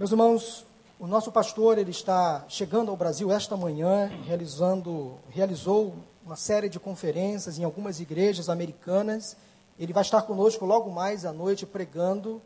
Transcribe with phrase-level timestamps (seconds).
[0.00, 0.64] Meus irmãos,
[0.98, 6.80] o nosso pastor ele está chegando ao Brasil esta manhã, realizando, realizou uma série de
[6.80, 9.36] conferências em algumas igrejas americanas.
[9.78, 12.40] Ele vai estar conosco logo mais à noite pregando.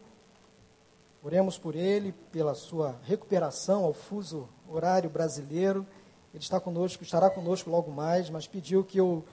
[1.22, 5.86] Oremos por ele, pela sua recuperação ao fuso horário brasileiro.
[6.34, 9.24] Ele está conosco, estará conosco logo mais, mas pediu que eu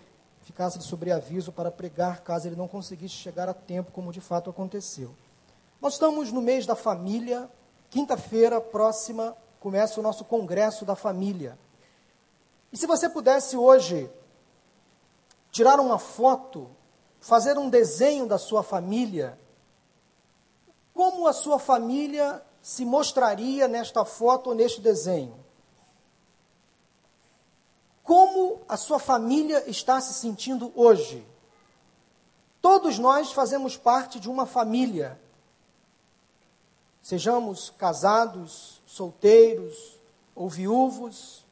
[0.43, 4.47] ficasse de sobreaviso para pregar caso ele não conseguisse chegar a tempo, como de fato
[4.47, 5.09] aconteceu.
[5.81, 7.49] Nós estamos no mês da família.
[7.91, 11.59] Quinta-feira próxima começa o nosso congresso da família.
[12.71, 14.09] E se você pudesse hoje
[15.51, 16.71] tirar uma foto,
[17.19, 19.37] fazer um desenho da sua família,
[20.93, 25.37] como a sua família se mostraria nesta foto ou neste desenho?
[28.03, 31.27] Como a sua família está se sentindo hoje?
[32.61, 35.19] Todos nós fazemos parte de uma família.
[37.01, 39.97] Sejamos casados, solteiros
[40.35, 41.43] ou viúvos,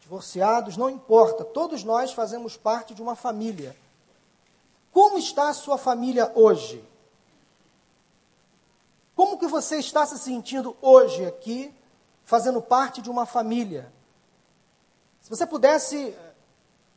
[0.00, 3.76] divorciados, não importa, todos nós fazemos parte de uma família.
[4.92, 6.82] Como está a sua família hoje?
[9.14, 11.72] Como que você está se sentindo hoje aqui,
[12.24, 13.92] fazendo parte de uma família?
[15.20, 16.16] Se você pudesse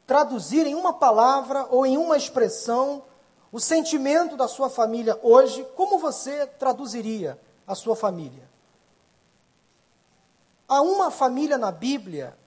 [0.07, 3.03] traduzir em uma palavra ou em uma expressão
[3.51, 8.43] o sentimento da sua família hoje, como você traduziria a sua família?
[10.67, 12.37] Há uma família na Bíblia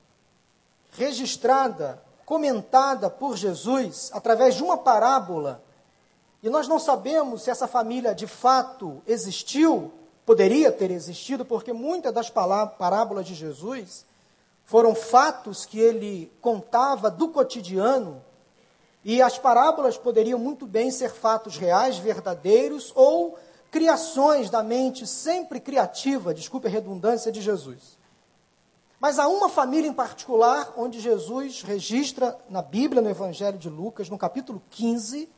[0.92, 5.62] registrada, comentada por Jesus através de uma parábola
[6.46, 9.90] e nós não sabemos se essa família de fato existiu,
[10.24, 14.06] poderia ter existido, porque muitas das parábolas de Jesus
[14.64, 18.22] foram fatos que ele contava do cotidiano,
[19.04, 23.36] e as parábolas poderiam muito bem ser fatos reais, verdadeiros, ou
[23.76, 27.98] criações da mente sempre criativa, desculpe a redundância, de Jesus.
[28.98, 34.08] Mas há uma família em particular onde Jesus registra na Bíblia, no Evangelho de Lucas,
[34.08, 35.28] no capítulo 15,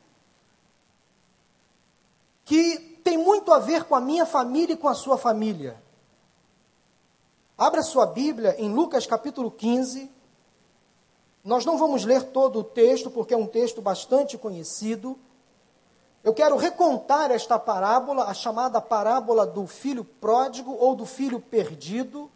[2.45, 5.83] que tem muito a ver com a minha família e com a sua família.
[7.57, 10.09] Abra sua Bíblia em Lucas capítulo 15.
[11.43, 15.19] Nós não vamos ler todo o texto, porque é um texto bastante conhecido.
[16.23, 22.29] Eu quero recontar esta parábola, a chamada parábola do filho pródigo ou do filho perdido.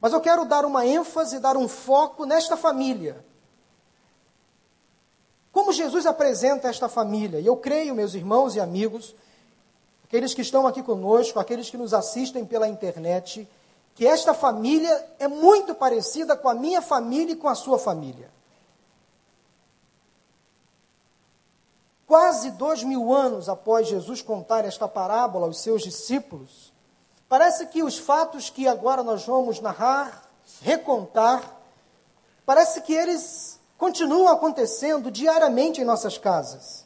[0.00, 3.24] Mas eu quero dar uma ênfase, dar um foco nesta família.
[5.52, 7.40] Como Jesus apresenta esta família?
[7.40, 9.14] E eu creio, meus irmãos e amigos,
[10.04, 13.48] aqueles que estão aqui conosco, aqueles que nos assistem pela internet,
[13.94, 18.30] que esta família é muito parecida com a minha família e com a sua família.
[22.10, 26.72] Quase dois mil anos após Jesus contar esta parábola aos seus discípulos,
[27.28, 30.28] parece que os fatos que agora nós vamos narrar,
[30.60, 31.56] recontar,
[32.44, 36.84] parece que eles continuam acontecendo diariamente em nossas casas.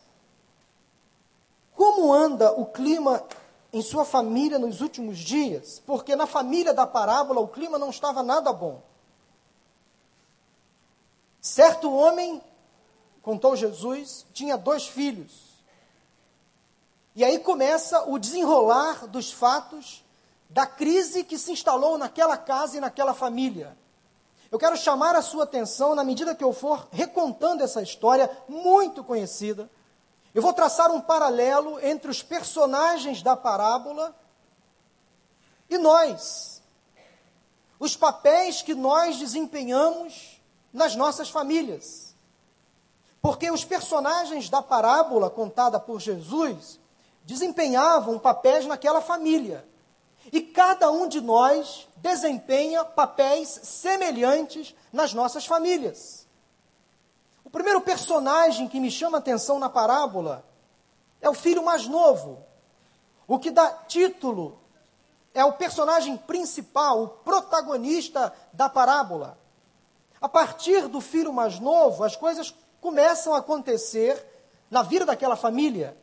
[1.75, 3.25] Como anda o clima
[3.73, 5.83] em sua família nos últimos dias?
[5.87, 8.83] Porque na família da parábola o clima não estava nada bom.
[11.41, 12.43] Certo homem,
[13.25, 15.33] contou Jesus, tinha dois filhos.
[17.17, 20.05] E aí começa o desenrolar dos fatos
[20.51, 23.77] da crise que se instalou naquela casa e naquela família.
[24.51, 29.03] Eu quero chamar a sua atenção na medida que eu for recontando essa história muito
[29.03, 29.71] conhecida.
[30.35, 34.15] Eu vou traçar um paralelo entre os personagens da parábola
[35.71, 36.63] e nós.
[37.81, 40.41] Os papéis que nós desempenhamos
[40.73, 42.04] nas nossas famílias.
[43.25, 46.79] Porque os personagens da parábola contada por Jesus
[47.25, 49.67] desempenhavam papéis naquela família.
[50.31, 56.29] E cada um de nós desempenha papéis semelhantes nas nossas famílias.
[57.43, 60.45] O primeiro personagem que me chama a atenção na parábola
[61.23, 62.45] é o filho mais novo.
[63.27, 64.61] O que dá título
[65.33, 69.39] é o personagem principal, o protagonista da parábola.
[70.21, 72.55] A partir do filho mais novo, as coisas
[72.85, 74.23] começam a acontecer
[74.71, 75.97] na vida daquela família.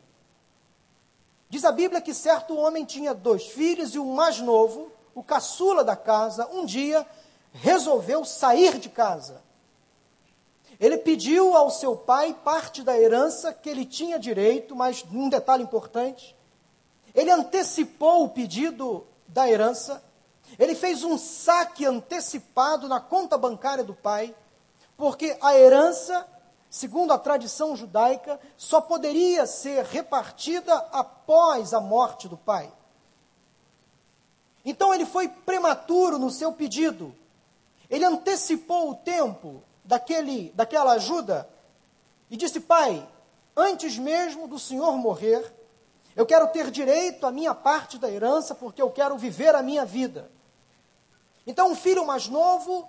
[1.48, 5.84] Diz a Bíblia que certo homem tinha dois filhos e o mais novo, o caçula
[5.84, 7.06] da casa, um dia
[7.52, 9.40] resolveu sair de casa.
[10.80, 15.62] Ele pediu ao seu pai parte da herança que ele tinha direito, mas um detalhe
[15.62, 16.34] importante:
[17.14, 20.02] ele antecipou o pedido da herança,
[20.58, 24.34] ele fez um saque antecipado na conta bancária do pai,
[24.96, 26.26] porque a herança
[26.72, 32.72] segundo a tradição judaica, só poderia ser repartida após a morte do pai.
[34.64, 37.14] Então ele foi prematuro no seu pedido.
[37.90, 41.46] Ele antecipou o tempo daquele, daquela ajuda
[42.30, 43.06] e disse: Pai,
[43.54, 45.54] antes mesmo do senhor morrer,
[46.16, 49.84] eu quero ter direito à minha parte da herança, porque eu quero viver a minha
[49.84, 50.32] vida.
[51.46, 52.88] Então, um filho mais novo,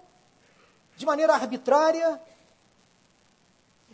[0.95, 2.21] de maneira arbitrária,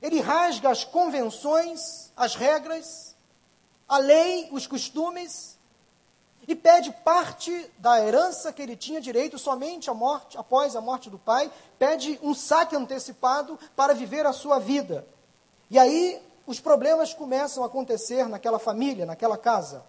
[0.02, 3.16] ele rasga as convenções, as regras,
[3.88, 5.58] a lei, os costumes,
[6.48, 11.10] e pede parte da herança que ele tinha direito somente a morte, após a morte
[11.10, 15.06] do pai, pede um saque antecipado para viver a sua vida.
[15.70, 19.86] E aí os problemas começam a acontecer naquela família, naquela casa.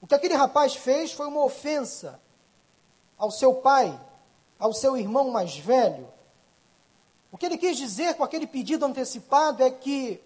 [0.00, 2.18] O que aquele rapaz fez foi uma ofensa
[3.18, 4.00] ao seu pai,
[4.58, 6.08] ao seu irmão mais velho.
[7.32, 10.20] O que ele quis dizer com aquele pedido antecipado é que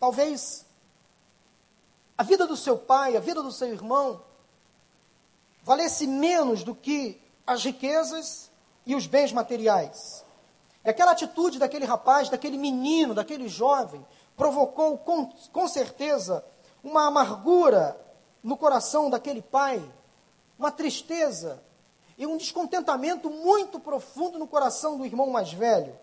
[0.00, 0.66] talvez
[2.18, 4.20] a vida do seu pai, a vida do seu irmão,
[5.62, 8.50] valesse menos do que as riquezas
[8.84, 10.24] e os bens materiais.
[10.84, 14.04] E aquela atitude daquele rapaz, daquele menino, daquele jovem,
[14.36, 16.44] provocou com, com certeza
[16.82, 17.96] uma amargura
[18.42, 19.80] no coração daquele pai,
[20.58, 21.62] uma tristeza
[22.16, 25.96] e um descontentamento muito profundo no coração do irmão mais velho.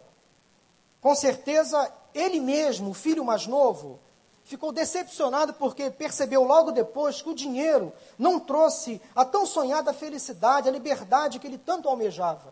[1.06, 4.00] Com certeza, ele mesmo, o filho mais novo,
[4.44, 10.68] ficou decepcionado porque percebeu logo depois que o dinheiro não trouxe a tão sonhada felicidade,
[10.68, 12.52] a liberdade que ele tanto almejava.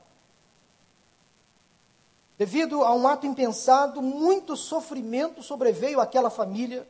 [2.37, 6.87] Devido a um ato impensado, muito sofrimento sobreveio àquela família,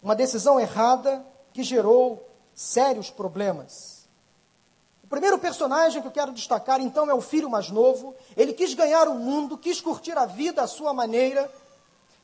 [0.00, 2.24] uma decisão errada que gerou
[2.54, 3.93] sérios problemas.
[5.14, 8.16] Primeiro personagem que eu quero destacar, então, é o filho mais novo.
[8.36, 11.48] Ele quis ganhar o mundo, quis curtir a vida à sua maneira,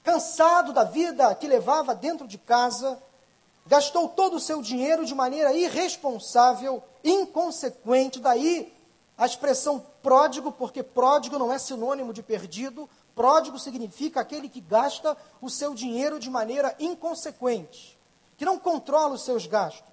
[0.03, 3.01] cansado da vida que levava dentro de casa,
[3.65, 8.75] gastou todo o seu dinheiro de maneira irresponsável, inconsequente, daí
[9.17, 15.17] a expressão pródigo, porque pródigo não é sinônimo de perdido, pródigo significa aquele que gasta
[15.41, 17.97] o seu dinheiro de maneira inconsequente,
[18.37, 19.90] que não controla os seus gastos,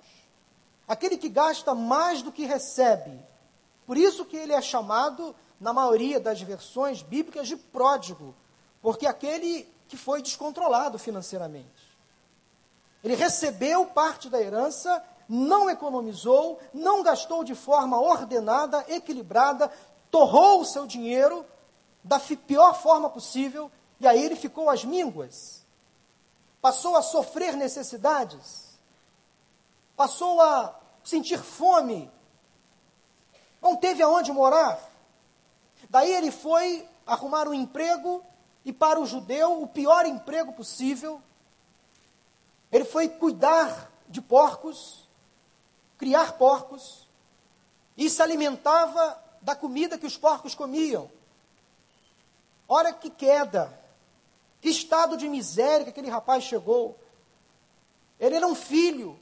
[0.87, 3.19] aquele que gasta mais do que recebe.
[3.85, 8.35] Por isso que ele é chamado, na maioria das versões bíblicas, de pródigo,
[8.81, 11.87] porque aquele que foi descontrolado financeiramente.
[13.03, 19.71] Ele recebeu parte da herança, não economizou, não gastou de forma ordenada, equilibrada,
[20.09, 21.45] torrou o seu dinheiro
[22.03, 23.69] da pior forma possível,
[23.99, 25.65] e aí ele ficou às mínguas.
[26.61, 28.66] Passou a sofrer necessidades,
[29.97, 32.09] passou a sentir fome,
[33.59, 34.79] não teve aonde morar.
[35.89, 38.23] Daí ele foi arrumar um emprego
[38.63, 41.21] e para o judeu o pior emprego possível.
[42.71, 45.09] Ele foi cuidar de porcos,
[45.97, 47.07] criar porcos,
[47.97, 51.09] e se alimentava da comida que os porcos comiam.
[52.67, 53.73] Olha que queda,
[54.61, 56.99] que estado de miséria que aquele rapaz chegou.
[58.19, 59.19] Ele era um filho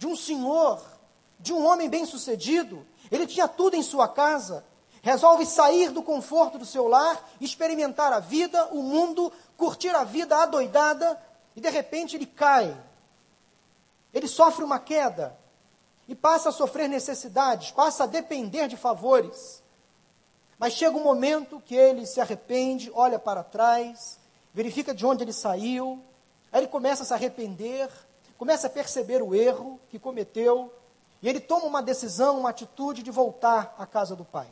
[0.00, 0.82] de um senhor,
[1.38, 2.84] de um homem bem-sucedido.
[3.12, 4.64] Ele tinha tudo em sua casa
[5.02, 10.36] resolve sair do conforto do seu lar, experimentar a vida, o mundo, curtir a vida
[10.36, 11.20] adoidada,
[11.56, 12.76] e de repente ele cai.
[14.12, 15.38] Ele sofre uma queda
[16.06, 19.62] e passa a sofrer necessidades, passa a depender de favores.
[20.58, 24.18] Mas chega um momento que ele se arrepende, olha para trás,
[24.52, 26.02] verifica de onde ele saiu,
[26.52, 27.88] aí ele começa a se arrepender,
[28.40, 30.72] começa a perceber o erro que cometeu,
[31.20, 34.48] e ele toma uma decisão, uma atitude de voltar à casa do pai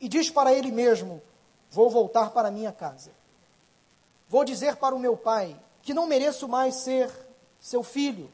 [0.00, 1.22] e diz para ele mesmo:
[1.70, 3.10] Vou voltar para minha casa.
[4.28, 7.10] Vou dizer para o meu pai que não mereço mais ser
[7.60, 8.30] seu filho.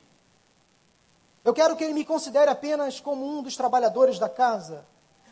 [1.44, 4.86] Eu quero que ele me considere apenas como um dos trabalhadores da casa.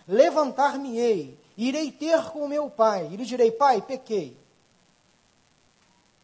[0.06, 4.36] Levantar-me-ei, irei ter com o meu pai, e lhe direi: Pai, pequei,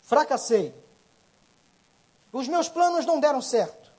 [0.01, 0.75] fracassei,
[2.37, 3.93] os meus planos não deram certo.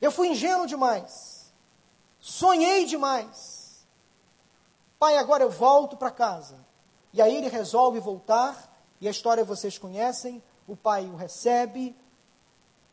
[0.00, 1.52] Eu fui ingênuo demais,
[2.18, 3.58] sonhei demais
[4.98, 6.58] Pai, agora eu volto para casa.
[7.12, 10.42] E aí ele resolve voltar, e a história vocês conhecem.
[10.66, 11.96] O pai o recebe,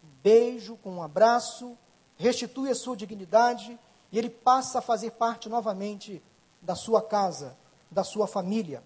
[0.03, 1.77] um beijo, com um abraço,
[2.15, 3.77] restitui a sua dignidade,
[4.11, 6.23] e ele passa a fazer parte novamente
[6.61, 7.57] da sua casa,
[7.89, 8.83] da sua família.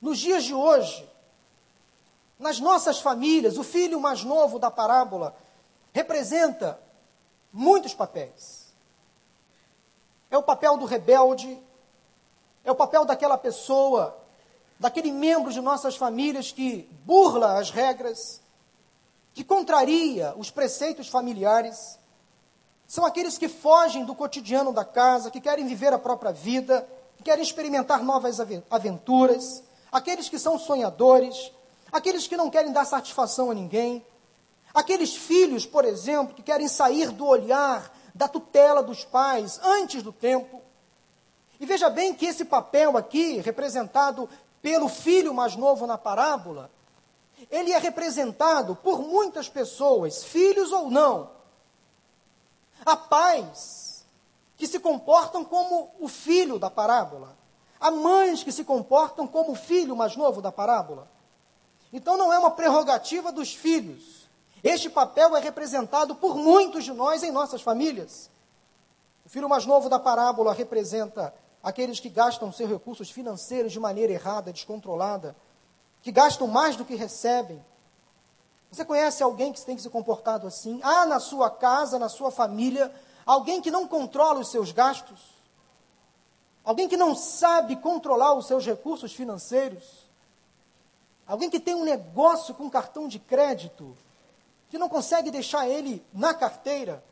[0.00, 1.08] Nos dias de hoje,
[2.42, 5.34] nas nossas famílias, o filho mais novo da parábola
[5.92, 6.78] representa
[7.52, 8.74] muitos papéis.
[10.30, 11.58] É o papel do rebelde,
[12.64, 14.18] é o papel daquela pessoa,
[14.78, 18.42] daquele membro de nossas famílias que burla as regras,
[19.32, 21.98] que contraria os preceitos familiares,
[22.86, 27.22] são aqueles que fogem do cotidiano da casa, que querem viver a própria vida, que
[27.22, 28.38] querem experimentar novas
[28.70, 31.52] aventuras, aqueles que são sonhadores,
[31.92, 34.04] aqueles que não querem dar satisfação a ninguém,
[34.72, 40.12] aqueles filhos, por exemplo, que querem sair do olhar, da tutela dos pais antes do
[40.12, 40.62] tempo.
[41.60, 44.28] E veja bem que esse papel aqui, representado
[44.60, 46.70] pelo filho mais novo na parábola,
[47.50, 51.30] ele é representado por muitas pessoas, filhos ou não.
[52.84, 54.04] Há pais
[54.56, 57.36] que se comportam como o filho da parábola.
[57.80, 61.08] Há mães que se comportam como o filho mais novo da parábola.
[61.92, 64.28] Então não é uma prerrogativa dos filhos.
[64.64, 68.30] Este papel é representado por muitos de nós em nossas famílias.
[69.26, 74.12] O filho mais novo da parábola representa aqueles que gastam seus recursos financeiros de maneira
[74.12, 75.36] errada, descontrolada,
[76.00, 77.64] que gastam mais do que recebem.
[78.70, 80.80] Você conhece alguém que tem que se comportado assim?
[80.82, 82.92] Há na sua casa, na sua família,
[83.26, 85.20] alguém que não controla os seus gastos?
[86.64, 90.10] Alguém que não sabe controlar os seus recursos financeiros?
[91.26, 93.96] Alguém que tem um negócio com cartão de crédito,
[94.68, 97.02] que não consegue deixar ele na carteira,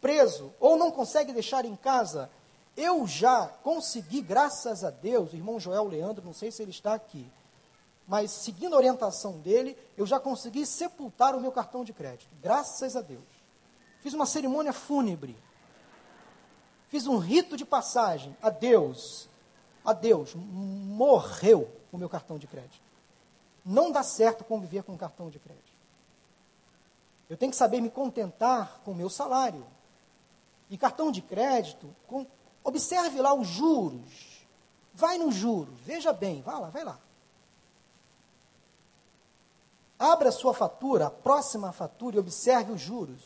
[0.00, 2.30] preso, ou não consegue deixar em casa.
[2.76, 6.94] Eu já consegui, graças a Deus, o irmão Joel Leandro, não sei se ele está
[6.94, 7.26] aqui,
[8.06, 12.34] mas seguindo a orientação dele, eu já consegui sepultar o meu cartão de crédito.
[12.42, 13.22] Graças a Deus.
[14.00, 15.36] Fiz uma cerimônia fúnebre.
[16.88, 18.36] Fiz um rito de passagem.
[18.42, 19.26] A Deus.
[19.82, 20.34] A Deus.
[20.34, 22.83] Morreu o meu cartão de crédito.
[23.64, 25.72] Não dá certo conviver com um cartão de crédito.
[27.28, 29.66] Eu tenho que saber me contentar com o meu salário.
[30.68, 32.26] E cartão de crédito, com,
[32.62, 34.46] observe lá os juros.
[34.92, 36.98] Vai nos juros, veja bem, vai lá, vai lá.
[39.98, 43.20] Abra sua fatura, a próxima fatura, e observe os juros.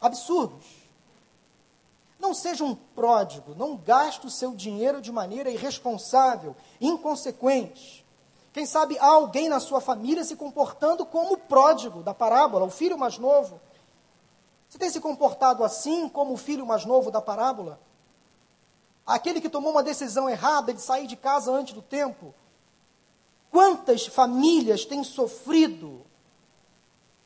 [0.00, 0.66] Absurdos.
[2.18, 8.05] Não seja um pródigo, não gaste o seu dinheiro de maneira irresponsável, inconsequente.
[8.56, 12.70] Quem sabe há alguém na sua família se comportando como o pródigo da parábola, o
[12.70, 13.60] filho mais novo.
[14.66, 17.78] Você tem se comportado assim como o filho mais novo da parábola?
[19.06, 22.34] Aquele que tomou uma decisão errada de sair de casa antes do tempo,
[23.50, 26.04] Quantas famílias têm sofrido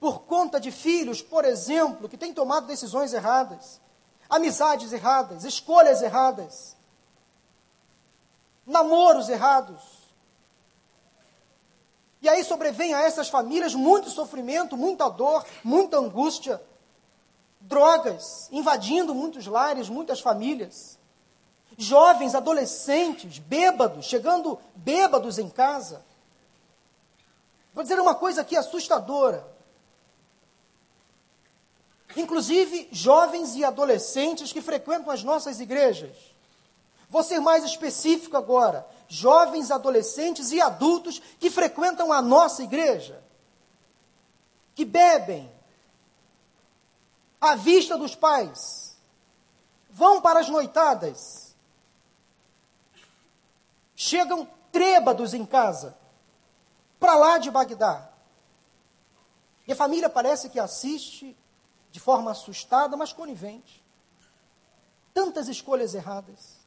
[0.01, 3.81] por conta de filhos, por exemplo, que têm tomado decisões erradas,
[4.29, 6.77] amizades erradas, escolhas erradas,
[8.67, 10.00] namoros errados.
[12.23, 16.61] E aí sobrevém a essas famílias muito sofrimento, muita dor, muita angústia,
[17.61, 20.99] drogas invadindo muitos lares, muitas famílias.
[21.79, 26.05] Jovens, adolescentes, bêbados, chegando bêbados em casa.
[27.73, 29.47] Vou dizer uma coisa aqui assustadora.
[32.17, 36.17] Inclusive, jovens e adolescentes que frequentam as nossas igrejas.
[37.09, 38.87] Vou ser mais específico agora.
[39.13, 43.21] Jovens, adolescentes e adultos que frequentam a nossa igreja.
[44.73, 45.51] Que bebem
[47.41, 48.97] à vista dos pais.
[49.91, 51.57] Vão para as noitadas.
[53.97, 55.99] Chegam trêbados em casa
[57.01, 58.13] para lá de Bagdá.
[59.67, 61.37] E a família parece que assiste
[61.91, 63.85] de forma assustada, mas conivente.
[65.13, 66.60] Tantas escolhas erradas.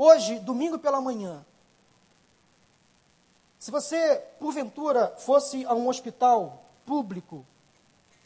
[0.00, 1.44] Hoje, domingo pela manhã,
[3.58, 7.44] se você, porventura, fosse a um hospital público,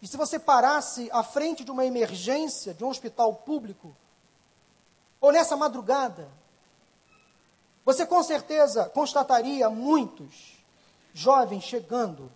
[0.03, 3.97] e se você parasse à frente de uma emergência de um hospital público,
[5.19, 6.29] ou nessa madrugada,
[7.87, 10.63] você com certeza constataria muitos
[11.15, 12.31] jovens chegando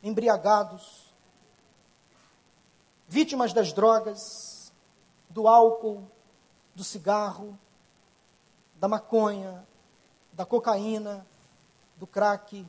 [0.00, 1.12] embriagados,
[3.08, 4.72] vítimas das drogas,
[5.28, 6.08] do álcool,
[6.76, 7.58] do cigarro,
[8.82, 9.64] da maconha,
[10.32, 11.24] da cocaína,
[11.98, 12.66] do crack.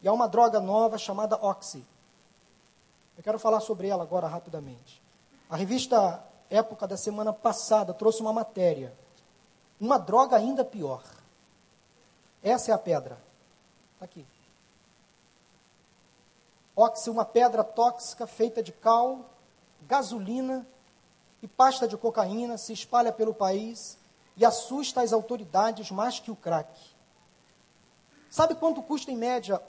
[0.00, 1.84] E há uma droga nova chamada Oxy.
[3.14, 5.02] Eu quero falar sobre ela agora rapidamente.
[5.50, 8.96] A revista Época da semana passada trouxe uma matéria
[9.78, 11.02] uma droga ainda pior.
[12.42, 13.18] Essa é a pedra.
[13.94, 14.24] Está aqui.
[16.74, 19.28] Óxido, uma pedra tóxica feita de cal,
[19.82, 20.64] gasolina
[21.42, 23.98] e pasta de cocaína, se espalha pelo país
[24.36, 26.70] e assusta as autoridades mais que o crack.
[28.30, 29.62] Sabe quanto custa em média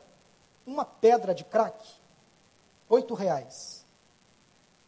[0.65, 1.77] uma pedra de crack?
[2.88, 3.86] Oito reais.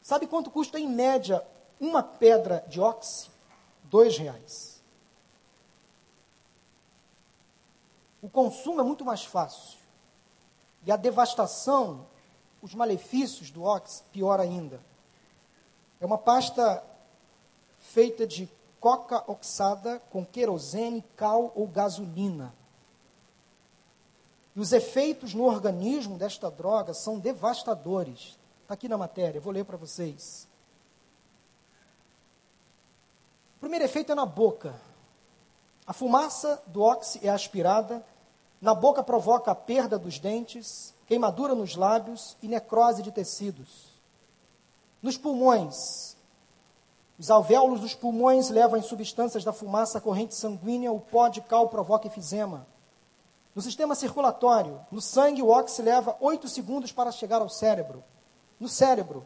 [0.02, 1.46] Sabe quanto custa em média
[1.80, 3.34] uma pedra de óxido?
[3.84, 4.82] Dois reais.
[8.22, 9.78] O consumo é muito mais fácil
[10.84, 12.08] E a devastação,
[12.62, 14.80] os malefícios do Ox, pior ainda.
[16.00, 16.84] É uma pasta
[17.78, 22.54] feita de coca oxada com querosene, cal ou gasolina.
[24.56, 28.38] E os efeitos no organismo desta droga são devastadores.
[28.62, 30.48] Está aqui na matéria, vou ler para vocês.
[33.58, 34.74] O primeiro efeito é na boca.
[35.86, 38.04] A fumaça do óxido é aspirada,
[38.62, 43.94] na boca provoca a perda dos dentes, queimadura nos lábios e necrose de tecidos.
[45.02, 46.15] Nos pulmões,
[47.18, 51.42] os alvéolos dos pulmões levam as substâncias da fumaça à corrente sanguínea, o pó de
[51.42, 52.68] cal provoca efizema.
[53.54, 58.04] No sistema circulatório, no sangue, o óxido leva 8 segundos para chegar ao cérebro.
[58.60, 59.26] No cérebro,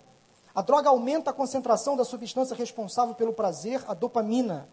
[0.53, 4.69] a droga aumenta a concentração da substância responsável pelo prazer, a dopamina,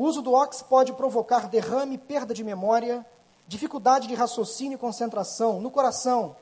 [0.00, 3.04] o uso do Ox pode provocar derrame, perda de memória,
[3.46, 5.60] dificuldade de raciocínio e concentração.
[5.60, 6.36] No coração,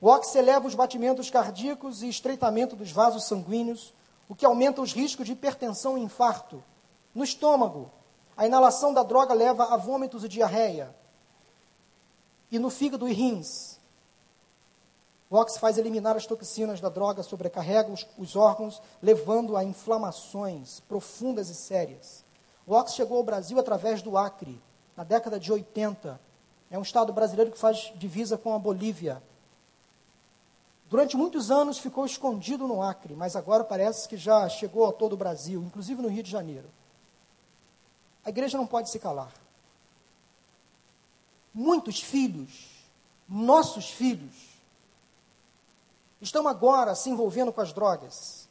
[0.00, 3.94] o Ox eleva os batimentos cardíacos e estreitamento dos vasos sanguíneos,
[4.28, 6.62] o que aumenta os riscos de hipertensão e infarto.
[7.14, 7.90] No estômago,
[8.36, 10.94] a inalação da droga leva a vômitos e diarreia.
[12.50, 13.80] E no fígado e rins,
[15.28, 20.80] o Ox faz eliminar as toxinas da droga, sobrecarrega os, os órgãos, levando a inflamações
[20.80, 22.24] profundas e sérias.
[22.66, 24.60] O Ox chegou ao Brasil através do Acre,
[24.96, 26.20] na década de 80.
[26.70, 29.22] É um estado brasileiro que faz divisa com a Bolívia.
[30.88, 35.14] Durante muitos anos ficou escondido no Acre, mas agora parece que já chegou a todo
[35.14, 36.70] o Brasil, inclusive no Rio de Janeiro.
[38.24, 39.32] A igreja não pode se calar.
[41.52, 42.84] Muitos filhos,
[43.28, 44.34] nossos filhos,
[46.20, 48.48] estão agora se envolvendo com as drogas.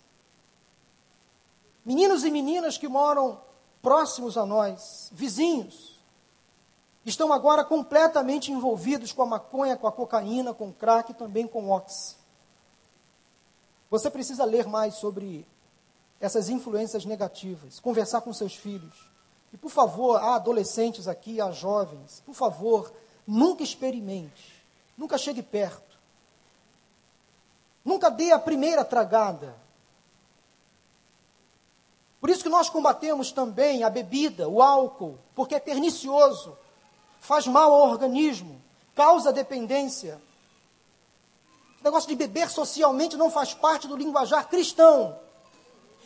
[1.86, 3.40] Meninos e meninas que moram
[3.82, 6.02] próximos a nós, vizinhos,
[7.06, 11.48] estão agora completamente envolvidos com a maconha, com a cocaína, com o crack e também
[11.48, 12.25] com o ox.
[13.90, 15.46] Você precisa ler mais sobre
[16.20, 19.10] essas influências negativas, conversar com seus filhos.
[19.54, 22.92] E, por favor, há adolescentes aqui, há jovens, por favor,
[23.26, 24.64] nunca experimente,
[24.98, 25.96] nunca chegue perto.
[27.84, 29.56] Nunca dê a primeira tragada.
[32.20, 36.58] Por isso que nós combatemos também a bebida, o álcool, porque é pernicioso,
[37.20, 38.60] faz mal ao organismo,
[38.96, 40.20] causa dependência.
[41.86, 45.20] Negócio de beber socialmente não faz parte do linguajar cristão.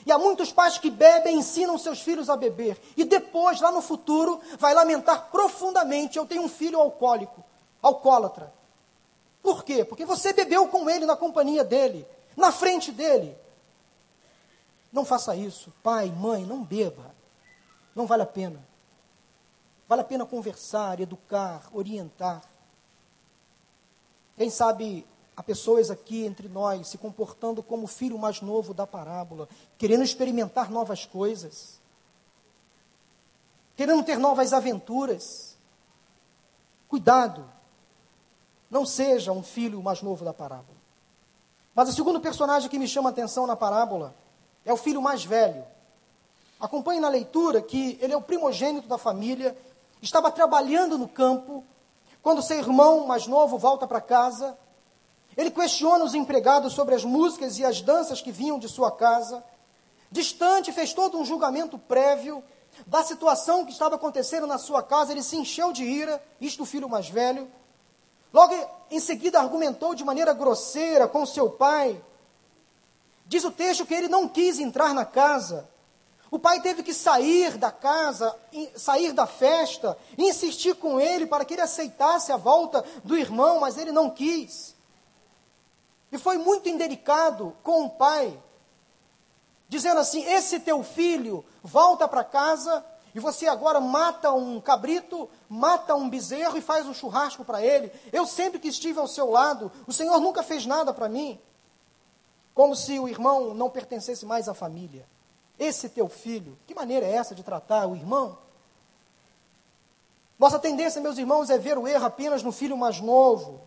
[0.06, 2.78] E há muitos pais que bebem e ensinam seus filhos a beber.
[2.98, 7.42] E depois, lá no futuro, vai lamentar profundamente: eu tenho um filho alcoólico,
[7.82, 8.54] alcoólatra.
[9.42, 9.86] Por quê?
[9.86, 13.38] Porque você bebeu com ele, na companhia dele, na frente dele.
[14.92, 15.74] Não faça isso.
[15.82, 17.16] Pai, mãe, não beba.
[17.96, 18.62] Não vale a pena.
[19.88, 22.44] Vale a pena conversar, educar, orientar.
[24.36, 25.08] Quem sabe
[25.40, 29.48] há pessoas aqui entre nós se comportando como o filho mais novo da parábola,
[29.78, 31.80] querendo experimentar novas coisas,
[33.74, 35.58] querendo ter novas aventuras.
[36.90, 37.50] Cuidado,
[38.70, 40.78] não seja um filho mais novo da parábola.
[41.74, 44.14] Mas o segundo personagem que me chama a atenção na parábola
[44.66, 45.64] é o filho mais velho.
[46.60, 49.58] Acompanhe na leitura que ele é o primogênito da família,
[50.02, 51.64] estava trabalhando no campo,
[52.22, 54.58] quando seu irmão mais novo volta para casa.
[55.40, 59.42] Ele questiona os empregados sobre as músicas e as danças que vinham de sua casa.
[60.12, 62.44] Distante, fez todo um julgamento prévio
[62.86, 65.14] da situação que estava acontecendo na sua casa.
[65.14, 67.50] Ele se encheu de ira, isto o filho mais velho.
[68.34, 68.54] Logo
[68.92, 72.04] em seguida, argumentou de maneira grosseira com seu pai,
[73.30, 75.70] Diz o texto que ele não quis entrar na casa.
[76.32, 78.36] O pai teve que sair da casa,
[78.76, 83.78] sair da festa, insistir com ele para que ele aceitasse a volta do irmão, mas
[83.78, 84.76] ele não quis.
[86.12, 88.38] E foi muito indelicado com o pai,
[89.68, 95.96] dizendo assim: Esse teu filho volta para casa e você agora mata um cabrito, mata
[95.96, 97.92] um bezerro e faz um churrasco para ele.
[98.12, 101.40] Eu sempre que estive ao seu lado, o Senhor nunca fez nada para mim
[102.60, 105.08] como se o irmão não pertencesse mais à família.
[105.58, 108.38] Esse teu filho, que maneira é essa de tratar o irmão?
[110.38, 113.62] Nossa tendência, meus irmãos, é ver o erro apenas no filho mais novo.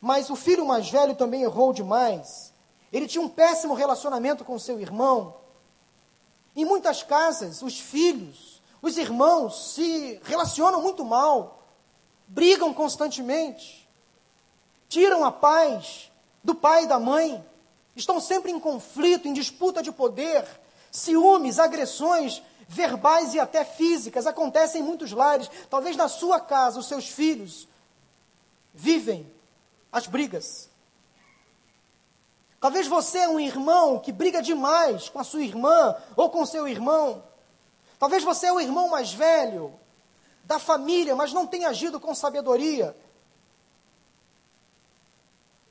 [0.00, 2.52] Mas o filho mais velho também errou demais.
[2.92, 5.34] Ele tinha um péssimo relacionamento com seu irmão.
[6.54, 11.62] Em muitas casas, os filhos, os irmãos se relacionam muito mal,
[12.26, 13.88] brigam constantemente,
[14.88, 16.10] tiram a paz
[16.42, 17.44] do pai e da mãe
[17.94, 20.44] estão sempre em conflito, em disputa de poder,
[20.90, 25.50] ciúmes, agressões verbais e até físicas acontecem em muitos lares.
[25.70, 27.66] Talvez na sua casa os seus filhos
[28.74, 29.30] vivem
[29.96, 30.68] as brigas.
[32.60, 36.68] Talvez você é um irmão que briga demais com a sua irmã ou com seu
[36.68, 37.24] irmão.
[37.98, 39.72] Talvez você é o irmão mais velho
[40.44, 42.94] da família, mas não tenha agido com sabedoria.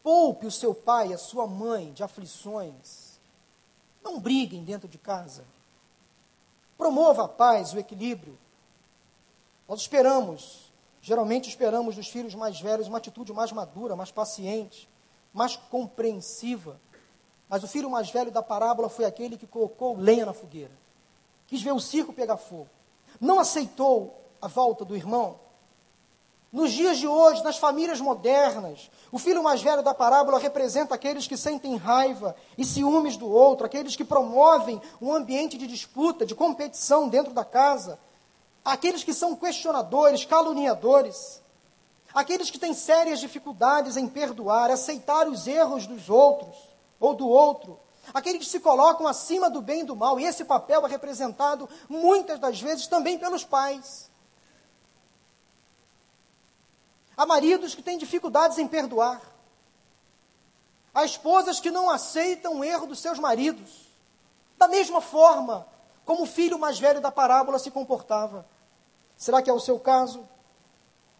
[0.02, 3.20] Poupe o seu pai, a sua mãe de aflições.
[4.04, 5.46] Não briguem dentro de casa.
[6.80, 8.36] Promova a paz, o equilíbrio.
[9.70, 10.65] Nós esperamos,
[11.06, 14.90] geralmente esperamos dos filhos mais velhos uma atitude mais madura, mais paciente,
[15.32, 16.82] mais compreensiva.
[17.48, 20.72] Mas o filho mais velho da parábola foi aquele que colocou lenha na fogueira,
[21.46, 22.72] quis ver o circo pegar fogo,
[23.22, 25.40] não aceitou a volta do irmão.
[26.52, 31.28] Nos dias de hoje, nas famílias modernas, o filho mais velho da parábola representa aqueles
[31.28, 36.34] que sentem raiva e ciúmes do outro, aqueles que promovem um ambiente de disputa, de
[36.34, 38.00] competição dentro da casa,
[38.66, 41.40] aqueles que são questionadores, caluniadores,
[42.12, 46.58] aqueles que têm sérias dificuldades em perdoar, aceitar os erros dos outros
[47.00, 47.80] ou do outro,
[48.12, 51.70] aqueles que se colocam acima do bem e do mal, e esse papel é representado
[51.88, 54.10] muitas das vezes também pelos pais.
[57.16, 59.22] Há maridos que têm dificuldades em perdoar.
[60.94, 63.86] Há esposas que não aceitam o erro dos seus maridos.
[64.58, 65.68] Da mesma forma
[66.04, 68.46] como o filho mais velho da parábola se comportava.
[69.18, 70.28] Será que é o seu caso?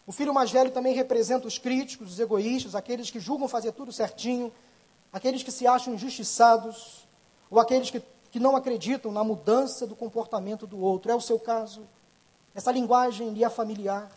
[0.06, 3.92] O filho mais velho também representa os críticos, os egoístas, aqueles que julgam fazer tudo
[3.92, 4.52] certinho,
[5.12, 7.08] aqueles que se acham injustiçados,
[7.50, 11.10] ou aqueles que, que não acreditam na mudança do comportamento do outro.
[11.10, 11.82] É o seu caso?
[12.54, 14.10] Essa linguagem lhe é familiar?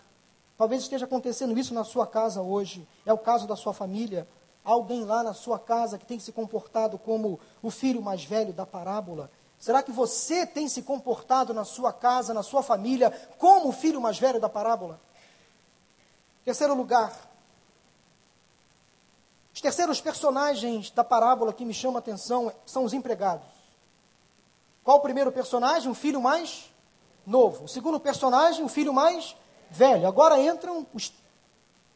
[0.57, 2.87] Talvez esteja acontecendo isso na sua casa hoje.
[3.05, 4.27] É o caso da sua família.
[4.63, 8.53] Há alguém lá na sua casa que tem se comportado como o filho mais velho
[8.53, 9.31] da parábola.
[9.59, 13.99] Será que você tem se comportado na sua casa, na sua família, como o filho
[13.99, 14.99] mais velho da parábola?
[16.45, 17.13] Terceiro lugar.
[19.53, 23.45] Os terceiros personagens da parábola que me chamam a atenção são os empregados.
[24.81, 25.91] Qual o primeiro personagem?
[25.91, 26.71] O filho mais
[27.25, 27.65] novo.
[27.65, 29.35] O segundo personagem, o filho mais
[29.69, 30.07] velho.
[30.07, 31.11] Agora entram os,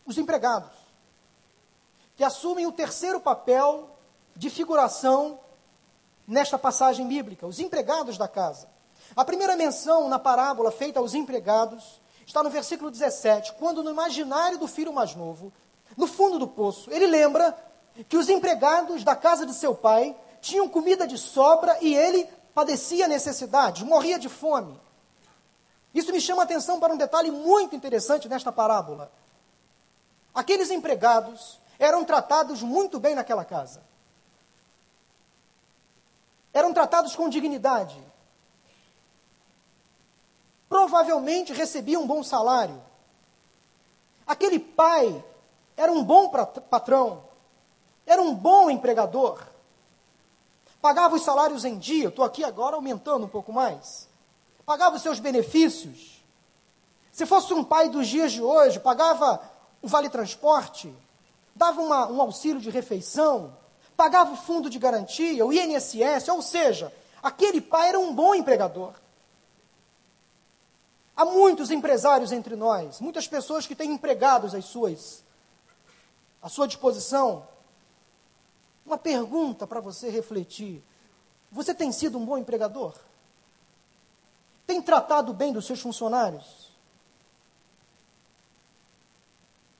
[0.05, 0.69] os empregados,
[2.17, 3.89] que assumem o terceiro papel
[4.35, 5.39] de figuração
[6.27, 8.67] nesta passagem bíblica, os empregados da casa.
[9.15, 14.57] A primeira menção na parábola feita aos empregados está no versículo 17, quando no imaginário
[14.57, 15.51] do filho mais novo,
[15.97, 17.55] no fundo do poço, ele lembra
[18.09, 23.07] que os empregados da casa de seu pai tinham comida de sobra e ele padecia
[23.07, 24.79] necessidade, morria de fome.
[25.93, 29.11] Isso me chama a atenção para um detalhe muito interessante nesta parábola.
[30.33, 33.81] Aqueles empregados eram tratados muito bem naquela casa.
[36.53, 38.01] Eram tratados com dignidade.
[40.69, 42.81] Provavelmente recebiam um bom salário.
[44.25, 45.23] Aquele pai
[45.75, 47.23] era um bom patrão,
[48.05, 49.43] era um bom empregador.
[50.81, 54.07] Pagava os salários em dia, estou aqui agora aumentando um pouco mais
[54.65, 56.23] pagava os seus benefícios.
[57.11, 59.41] Se fosse um pai dos dias de hoje, pagava
[59.81, 60.93] o vale transporte,
[61.55, 63.55] dava uma, um auxílio de refeição,
[63.95, 68.93] pagava o fundo de garantia, o INSS, ou seja, aquele pai era um bom empregador.
[71.15, 75.23] Há muitos empresários entre nós, muitas pessoas que têm empregados às suas,
[76.41, 77.47] à sua disposição.
[78.85, 80.83] Uma pergunta para você refletir:
[81.51, 82.95] você tem sido um bom empregador?
[84.65, 86.71] Tem tratado bem dos seus funcionários?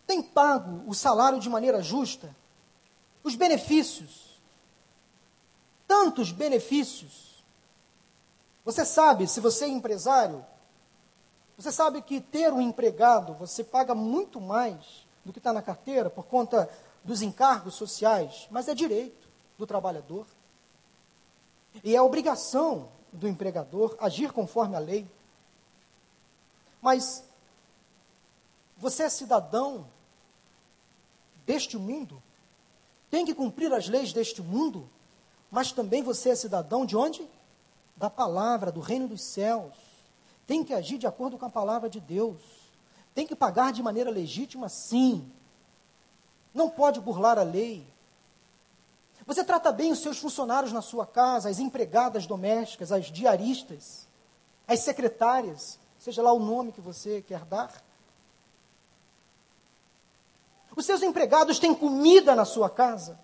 [0.06, 2.43] Tem pago o salário de maneira justa?
[3.24, 4.40] Os benefícios?
[5.88, 7.44] Tantos benefícios.
[8.66, 10.46] Você sabe, se você é empresário,
[11.58, 16.10] você sabe que ter um empregado, você paga muito mais do que está na carteira
[16.10, 16.70] por conta
[17.04, 20.26] dos encargos sociais, mas é direito do trabalhador.
[21.84, 25.08] E é obrigação do empregador, agir conforme a lei.
[26.82, 27.24] Mas
[28.78, 29.88] você é cidadão
[31.46, 32.22] deste mundo,
[33.14, 34.90] tem que cumprir as leis deste mundo,
[35.52, 37.30] mas também você é cidadão de onde?
[37.96, 39.72] Da palavra, do reino dos céus.
[40.48, 42.42] Tem que agir de acordo com a palavra de Deus.
[43.14, 45.32] Tem que pagar de maneira legítima, sim.
[46.56, 47.86] Não pode burlar a lei.
[49.28, 54.08] Você trata bem os seus funcionários na sua casa, as empregadas domésticas, as diaristas,
[54.68, 57.80] as secretárias, seja lá o nome que você quer dar.
[60.76, 63.20] Os seus empregados têm comida na sua casa.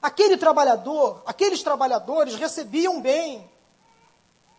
[0.00, 3.48] Aquele trabalhador, aqueles trabalhadores recebiam bem,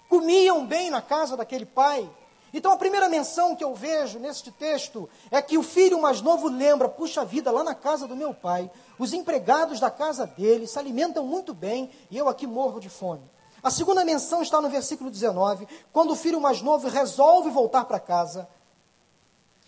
[0.07, 2.09] comiam bem na casa daquele pai.
[2.53, 6.47] Então a primeira menção que eu vejo neste texto é que o filho mais novo
[6.47, 10.77] lembra, puxa vida, lá na casa do meu pai, os empregados da casa dele se
[10.77, 13.23] alimentam muito bem e eu aqui morro de fome.
[13.61, 17.99] A segunda menção está no versículo 19, quando o filho mais novo resolve voltar para
[17.99, 18.47] casa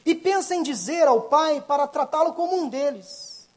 [0.06, 3.50] e pensa em dizer ao pai para tratá-lo como um deles.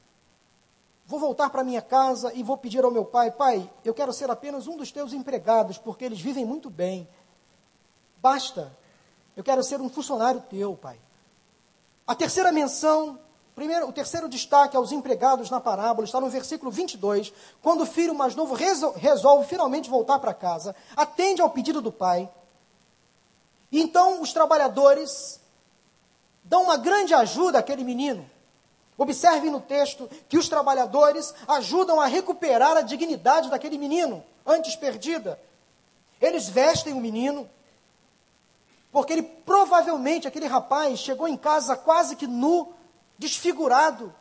[1.05, 4.31] Vou voltar para minha casa e vou pedir ao meu pai: Pai, eu quero ser
[4.31, 7.09] apenas um dos teus empregados, porque eles vivem muito bem.
[8.21, 8.77] Basta,
[9.37, 10.99] eu quero ser um funcionário teu, pai.
[12.07, 13.19] A terceira menção,
[13.55, 17.33] primeiro, o terceiro destaque aos empregados na parábola está no versículo 22,
[17.63, 22.29] quando o filho mais novo resolve finalmente voltar para casa, atende ao pedido do pai.
[23.71, 25.41] Então os trabalhadores
[26.49, 28.29] dão uma grande ajuda àquele menino.
[28.97, 35.41] Observe no texto que os trabalhadores ajudam a recuperar a dignidade daquele menino, antes perdida.
[36.21, 37.49] Eles vestem o menino,
[38.91, 42.73] porque ele provavelmente, aquele rapaz, chegou em casa quase que nu,
[43.17, 44.13] desfigurado.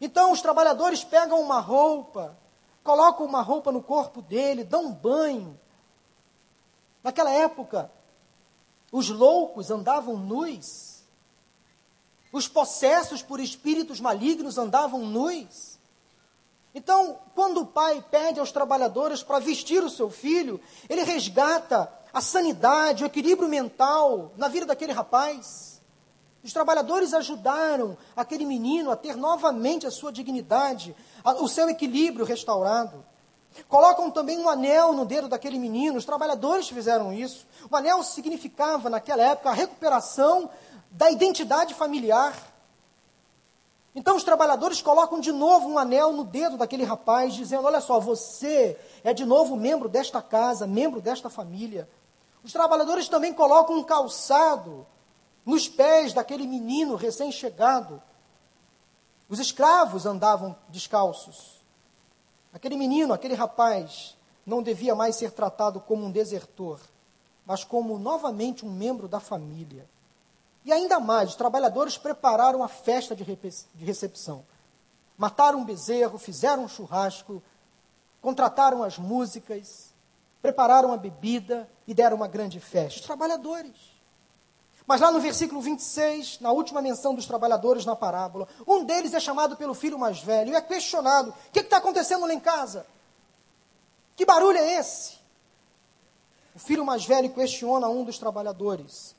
[0.00, 2.38] Então os trabalhadores pegam uma roupa,
[2.82, 5.58] colocam uma roupa no corpo dele, dão um banho.
[7.02, 7.90] Naquela época,
[8.90, 10.93] os loucos andavam nus.
[12.34, 15.78] Os possessos por espíritos malignos andavam nus.
[16.74, 22.20] Então, quando o pai pede aos trabalhadores para vestir o seu filho, ele resgata a
[22.20, 25.80] sanidade, o equilíbrio mental na vida daquele rapaz.
[26.42, 30.92] Os trabalhadores ajudaram aquele menino a ter novamente a sua dignidade,
[31.22, 33.04] a, o seu equilíbrio restaurado.
[33.68, 37.46] Colocam também um anel no dedo daquele menino, os trabalhadores fizeram isso.
[37.70, 40.50] O anel significava, naquela época, a recuperação
[40.94, 42.34] da identidade familiar.
[43.94, 48.00] Então os trabalhadores colocam de novo um anel no dedo daquele rapaz, dizendo: Olha só,
[48.00, 51.88] você é de novo membro desta casa, membro desta família.
[52.42, 54.86] Os trabalhadores também colocam um calçado
[55.44, 58.00] nos pés daquele menino recém-chegado.
[59.28, 61.62] Os escravos andavam descalços.
[62.52, 66.78] Aquele menino, aquele rapaz, não devia mais ser tratado como um desertor,
[67.44, 69.88] mas como novamente um membro da família.
[70.64, 73.24] E ainda mais, os trabalhadores prepararam a festa de,
[73.84, 74.46] recepção.
[75.16, 77.42] Mataram um bezerro, fizeram um churrasco,
[78.22, 79.92] contrataram as músicas,
[80.40, 83.00] prepararam a bebida e deram uma grande festa.
[83.00, 83.94] Os trabalhadores.
[84.86, 89.20] Mas lá no versículo 26, na última menção dos trabalhadores na parábola, um deles é
[89.20, 92.86] chamado pelo filho mais velho e é questionado: o que está acontecendo lá em casa?
[94.16, 95.18] Que barulho é esse?
[96.54, 99.14] O filho mais velho questiona um dos trabalhadores.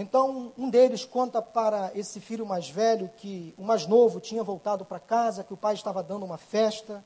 [0.00, 4.84] Então, um deles conta para esse filho mais velho que o mais novo tinha voltado
[4.84, 7.04] para casa, que o pai estava dando uma festa.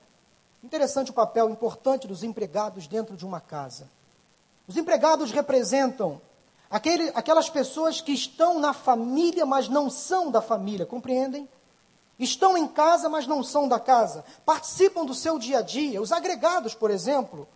[0.63, 3.89] Interessante o papel importante dos empregados dentro de uma casa.
[4.69, 6.21] Os empregados representam
[6.69, 11.49] aquele, aquelas pessoas que estão na família, mas não são da família, compreendem?
[12.19, 14.23] Estão em casa, mas não são da casa.
[14.45, 16.03] Participam do seu dia a dia.
[16.03, 17.49] Os agregados, por exemplo.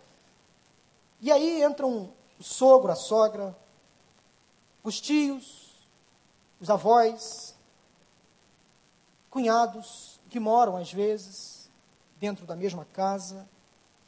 [1.21, 3.55] E aí entram o sogro, a sogra,
[4.87, 5.85] os tios,
[6.61, 7.53] os avós,
[9.29, 11.69] cunhados que moram às vezes
[12.17, 13.47] dentro da mesma casa.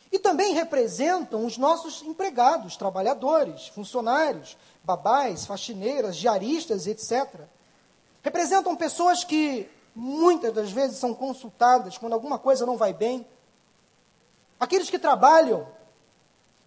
[0.10, 7.42] E também representam os nossos empregados, trabalhadores, funcionários, babás, faxineiras, diaristas, etc.
[8.24, 13.28] Representam pessoas que muitas das vezes são consultadas quando alguma coisa não vai bem.
[14.58, 15.68] Aqueles que trabalham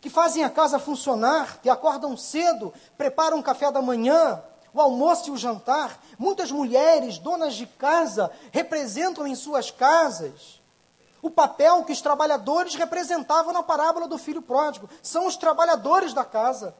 [0.03, 4.43] que fazem a casa funcionar, que acordam cedo, preparam o café da manhã,
[4.75, 5.97] o almoço e o jantar.
[6.19, 10.61] Muitas mulheres, donas de casa, representam em suas casas
[11.23, 14.91] o papel que os trabalhadores representavam na parábola do filho pródigo.
[15.01, 16.75] São os trabalhadores da casa.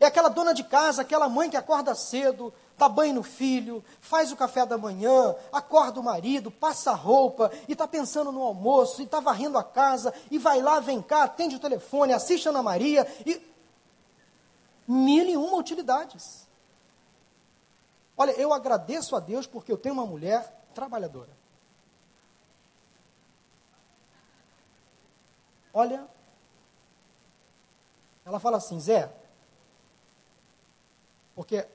[0.00, 4.32] É aquela dona de casa, aquela mãe que acorda cedo, dá banho no filho, faz
[4.32, 9.00] o café da manhã, acorda o marido, passa a roupa e está pensando no almoço
[9.00, 12.50] e está varrendo a casa e vai lá, vem cá, atende o telefone, assiste a
[12.50, 13.40] Ana Maria e
[14.86, 16.46] mil e uma utilidades.
[18.16, 21.30] Olha, eu agradeço a Deus porque eu tenho uma mulher trabalhadora.
[25.72, 26.06] Olha,
[28.24, 29.12] ela fala assim, Zé,
[31.34, 31.66] porque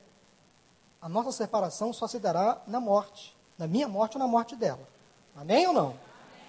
[1.01, 4.87] a nossa separação só se dará na morte, na minha morte ou na morte dela.
[5.35, 5.95] Amém ou não?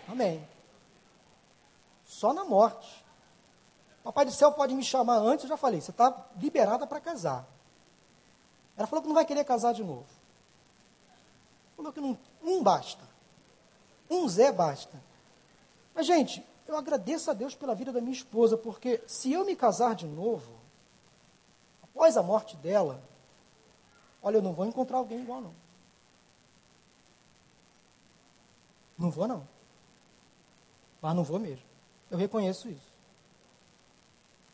[0.09, 0.47] Amém.
[2.05, 3.05] Só na morte.
[4.03, 7.47] Papai do céu pode me chamar antes, eu já falei, você está liberada para casar.
[8.77, 10.07] Ela falou que não vai querer casar de novo.
[11.77, 13.05] Falou que não, um basta.
[14.09, 15.01] Um Zé basta.
[15.95, 19.55] Mas, gente, eu agradeço a Deus pela vida da minha esposa, porque se eu me
[19.55, 20.53] casar de novo,
[21.83, 23.03] após a morte dela,
[24.23, 25.55] olha, eu não vou encontrar alguém igual, não.
[28.99, 29.49] Não vou, não.
[31.01, 31.65] Mas não vou mesmo.
[32.11, 32.93] Eu reconheço isso.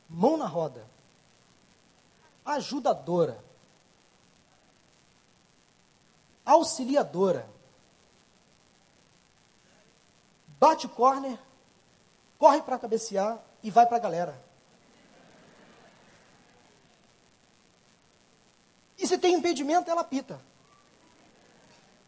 [0.09, 0.87] Mão na roda.
[2.45, 3.43] Ajudadora.
[6.45, 7.49] Auxiliadora.
[10.59, 11.39] Bate corner,
[12.39, 14.46] corre para cabecear e vai para a galera.
[19.07, 20.41] E se tem impedimento, ela apita.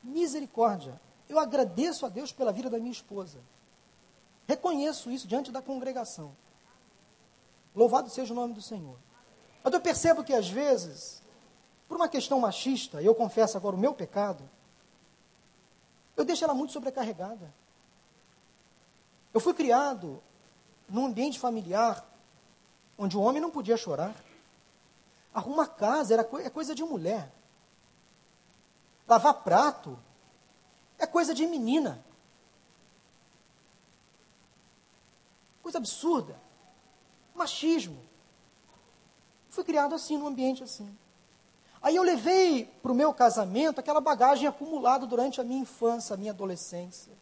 [0.02, 1.00] Misericórdia.
[1.28, 3.38] Eu agradeço a Deus pela vida da minha esposa.
[4.48, 6.36] Reconheço isso diante da congregação.
[7.72, 8.98] Louvado seja o nome do Senhor.
[9.62, 11.22] Mas eu percebo que às vezes,
[11.86, 14.42] por uma questão machista, e eu confesso agora o meu pecado,
[16.16, 17.54] eu deixo ela muito sobrecarregada.
[19.32, 20.20] Eu fui criado
[20.88, 22.04] num ambiente familiar
[22.98, 24.16] onde o homem não podia chorar.
[25.38, 27.32] Arrumar casa era é coisa de mulher.
[29.06, 29.96] Lavar prato
[30.98, 32.04] é coisa de menina.
[35.62, 36.40] Coisa absurda.
[37.36, 38.04] Machismo.
[39.48, 40.92] Fui criado assim, num ambiente assim.
[41.80, 46.16] Aí eu levei para o meu casamento aquela bagagem acumulada durante a minha infância, a
[46.16, 47.12] minha adolescência.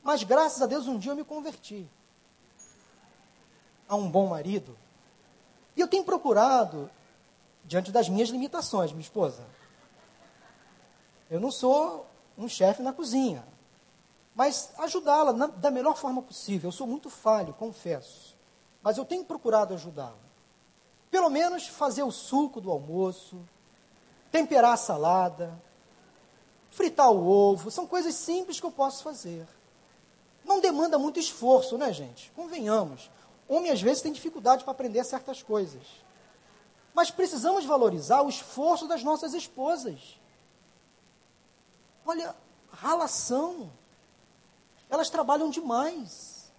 [0.00, 1.90] Mas graças a Deus um dia eu me converti
[3.88, 4.78] a um bom marido.
[5.82, 6.88] Eu tenho procurado,
[7.64, 9.44] diante das minhas limitações, minha esposa.
[11.28, 12.06] Eu não sou
[12.38, 13.44] um chefe na cozinha,
[14.32, 16.68] mas ajudá-la da melhor forma possível.
[16.68, 18.36] Eu sou muito falho, confesso,
[18.80, 20.22] mas eu tenho procurado ajudá-la.
[21.10, 23.40] Pelo menos fazer o suco do almoço,
[24.30, 25.60] temperar a salada,
[26.70, 29.48] fritar o ovo, são coisas simples que eu posso fazer.
[30.44, 32.30] Não demanda muito esforço, né, gente?
[32.36, 33.10] Convenhamos.
[33.52, 35.82] Homem, às vezes, tem dificuldade para aprender certas coisas.
[36.94, 40.18] Mas precisamos valorizar o esforço das nossas esposas.
[42.06, 42.34] Olha,
[42.70, 43.70] ralação.
[44.88, 46.50] Elas trabalham demais.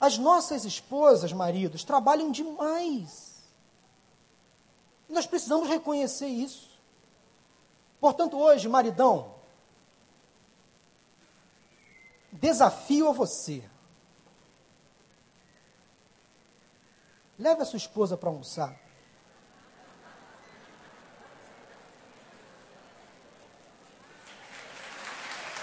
[0.00, 3.44] As nossas esposas, maridos, trabalham demais.
[5.08, 6.68] Nós precisamos reconhecer isso.
[8.00, 9.38] Portanto, hoje, maridão,
[12.32, 13.64] Desafio a você.
[17.38, 18.74] Leve a sua esposa para almoçar.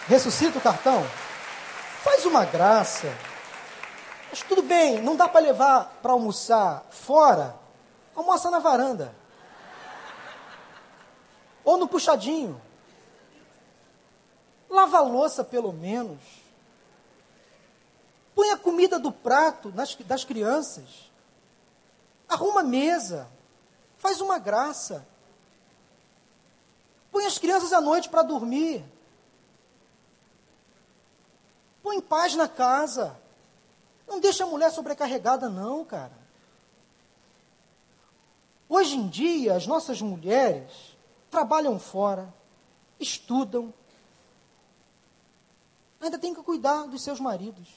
[0.08, 1.04] Ressuscita o cartão.
[2.04, 3.08] Faz uma graça.
[4.30, 7.56] Mas tudo bem, não dá para levar para almoçar fora.
[8.16, 9.14] Almoça na varanda.
[11.64, 12.62] Ou no puxadinho.
[14.70, 16.20] Lava a louça, pelo menos.
[18.36, 21.10] Põe a comida do prato nas, das crianças.
[22.28, 23.30] Arruma a mesa.
[23.98, 25.08] Faz uma graça.
[27.12, 28.84] Põe as crianças à noite para dormir.
[31.82, 33.18] Põe paz na casa.
[34.08, 36.26] Não deixa a mulher sobrecarregada, não, cara.
[38.68, 40.96] Hoje em dia, as nossas mulheres
[41.30, 42.34] trabalham fora,
[43.00, 43.74] estudam,
[46.02, 47.68] ainda tem que cuidar dos seus maridos.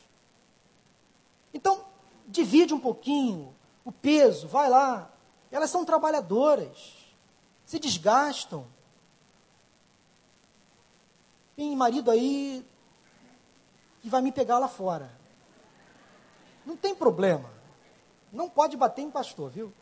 [1.53, 1.85] Então,
[2.27, 3.55] divide um pouquinho
[3.89, 5.11] o peso, vai lá.
[5.51, 6.95] Elas são trabalhadoras,
[7.65, 8.67] se desgastam.
[11.57, 12.63] Tem marido aí
[14.03, 15.11] que vai me pegar lá fora.
[16.67, 17.49] Não tem problema.
[18.31, 19.73] Não pode bater em pastor, viu?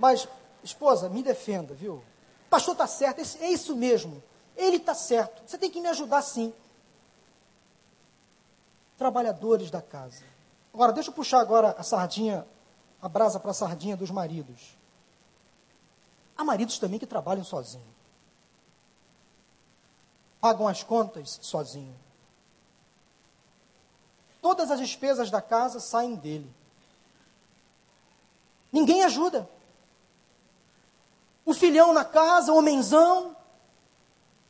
[0.00, 0.26] Mas,
[0.64, 2.02] esposa, me defenda, viu?
[2.50, 4.20] Pastor está certo, é isso mesmo.
[4.56, 5.48] Ele está certo.
[5.48, 6.52] Você tem que me ajudar sim.
[8.98, 10.24] Trabalhadores da casa.
[10.74, 12.44] Agora, deixa eu puxar agora a sardinha,
[13.00, 14.76] a brasa para a sardinha dos maridos.
[16.36, 17.86] Há maridos também que trabalham sozinhos.
[20.40, 21.94] Pagam as contas sozinho.
[24.40, 26.52] Todas as despesas da casa saem dele.
[28.70, 29.48] Ninguém ajuda.
[31.44, 33.36] O filhão na casa, o homenzão,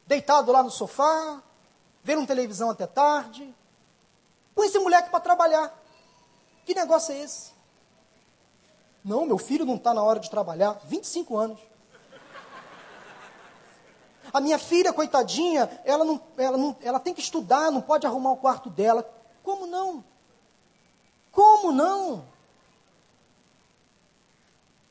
[0.06, 1.42] deitado lá no sofá,
[2.02, 3.54] vendo televisão até tarde.
[4.54, 5.72] Põe esse moleque para trabalhar.
[6.64, 7.55] Que negócio é esse?
[9.06, 10.80] Não, meu filho não está na hora de trabalhar.
[10.82, 11.60] 25 anos.
[14.32, 18.32] A minha filha, coitadinha, ela, não, ela, não, ela tem que estudar, não pode arrumar
[18.32, 19.08] o quarto dela.
[19.44, 20.04] Como não?
[21.30, 22.24] Como não?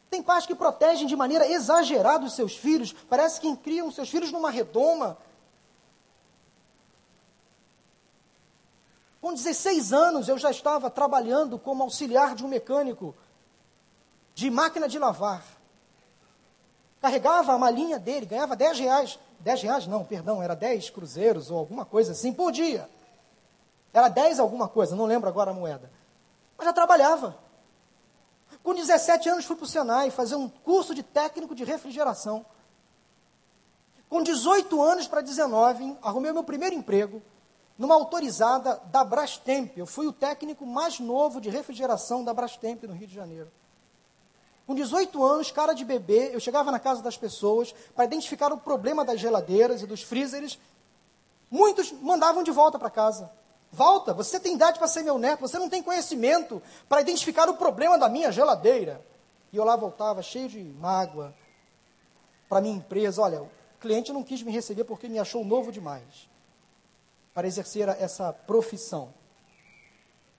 [0.09, 4.32] Tem pais que protegem de maneira exagerada os seus filhos, parece que criam seus filhos
[4.32, 5.18] numa redoma,
[9.26, 13.16] Com 16 anos eu já estava trabalhando como auxiliar de um mecânico
[14.36, 15.43] de máquina de lavar.
[17.01, 19.19] carregava a malinha dele, ganhava 10 reais.
[19.39, 22.89] 10 reais não, perdão, era 10 cruzeiros ou alguma coisa assim por dia.
[23.93, 25.89] Era 10 alguma coisa, não lembro agora a moeda.
[26.57, 27.38] Mas já trabalhava.
[28.61, 32.45] Com 17 anos fui para o Senai fazer um curso de técnico de refrigeração.
[34.09, 37.21] Com 18 anos para 19, arrumei o meu primeiro emprego
[37.77, 39.77] numa autorizada da Brastemp.
[39.77, 43.51] Eu fui o técnico mais novo de refrigeração da Brastemp no Rio de Janeiro.
[44.68, 48.57] Com 18 anos, cara de bebê, eu chegava na casa das pessoas para identificar o
[48.57, 50.57] problema das geladeiras e dos freezers.
[51.51, 53.32] Muitos mandavam de volta para casa.
[53.72, 57.57] Volta, você tem idade para ser meu neto, você não tem conhecimento para identificar o
[57.57, 59.05] problema da minha geladeira.
[59.51, 61.34] E eu lá voltava cheio de mágoa
[62.49, 63.22] para minha empresa.
[63.22, 63.49] Olha, o
[63.80, 66.28] cliente não quis me receber porque me achou novo demais
[67.34, 69.13] para exercer essa profissão.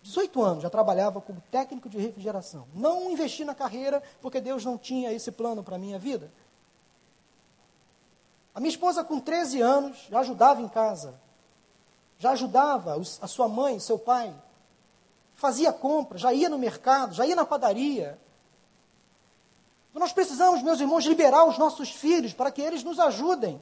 [0.06, 2.66] 18 anos, já trabalhava como técnico de refrigeração.
[2.72, 6.30] Não investi na carreira porque Deus não tinha esse plano para a minha vida.
[8.54, 11.20] A minha esposa, com 13 anos, já ajudava em casa.
[12.18, 14.32] Já ajudava a sua mãe, seu pai.
[15.34, 18.18] Fazia compra, já ia no mercado, já ia na padaria.
[19.92, 23.60] Nós precisamos, meus irmãos, liberar os nossos filhos para que eles nos ajudem.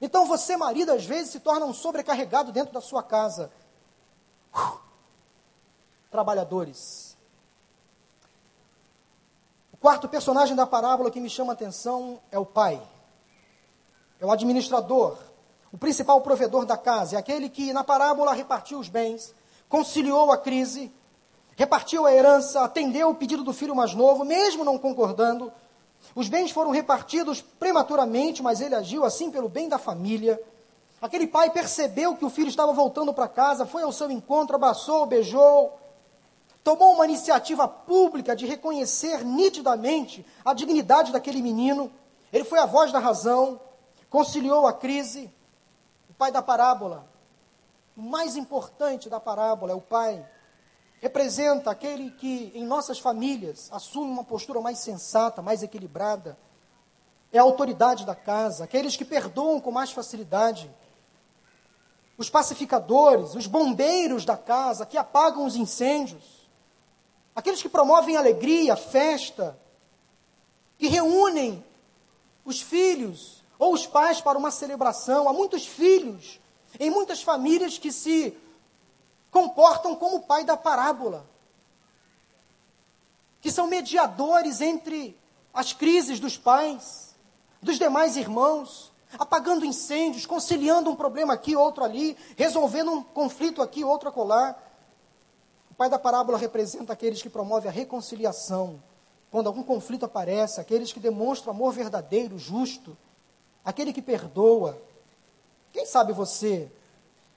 [0.00, 3.50] Então você, marido, às vezes se torna um sobrecarregado dentro da sua casa.
[4.54, 4.85] Uh,
[6.10, 7.16] trabalhadores.
[9.72, 12.80] O quarto personagem da parábola que me chama a atenção é o pai.
[14.18, 15.18] É o administrador,
[15.70, 19.34] o principal provedor da casa, é aquele que na parábola repartiu os bens,
[19.68, 20.90] conciliou a crise,
[21.54, 25.52] repartiu a herança, atendeu o pedido do filho mais novo, mesmo não concordando.
[26.14, 30.40] Os bens foram repartidos prematuramente, mas ele agiu assim pelo bem da família.
[31.00, 35.04] Aquele pai percebeu que o filho estava voltando para casa, foi ao seu encontro, abraçou,
[35.04, 35.78] beijou,
[36.66, 41.92] tomou uma iniciativa pública de reconhecer nitidamente a dignidade daquele menino.
[42.32, 43.60] Ele foi a voz da razão,
[44.10, 45.32] conciliou a crise.
[46.10, 47.08] O pai da parábola,
[47.96, 50.28] o mais importante da parábola é o pai.
[51.00, 56.36] Representa aquele que em nossas famílias assume uma postura mais sensata, mais equilibrada.
[57.32, 60.68] É a autoridade da casa, aqueles que perdoam com mais facilidade
[62.18, 66.35] os pacificadores, os bombeiros da casa que apagam os incêndios,
[67.36, 69.56] aqueles que promovem alegria, festa,
[70.78, 71.62] que reúnem
[72.44, 75.28] os filhos ou os pais para uma celebração.
[75.28, 76.40] Há muitos filhos
[76.80, 78.36] em muitas famílias que se
[79.30, 81.26] comportam como o pai da parábola,
[83.42, 85.16] que são mediadores entre
[85.52, 87.14] as crises dos pais,
[87.60, 93.84] dos demais irmãos, apagando incêndios, conciliando um problema aqui, outro ali, resolvendo um conflito aqui,
[93.84, 94.54] outro acolá.
[95.76, 98.82] O pai da parábola representa aqueles que promovem a reconciliação.
[99.30, 102.96] Quando algum conflito aparece, aqueles que demonstram amor verdadeiro, justo,
[103.62, 104.80] aquele que perdoa.
[105.74, 106.72] Quem sabe você,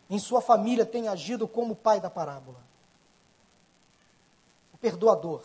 [0.09, 2.63] em sua família, tem agido como o pai da parábola?
[4.73, 5.43] O perdoador.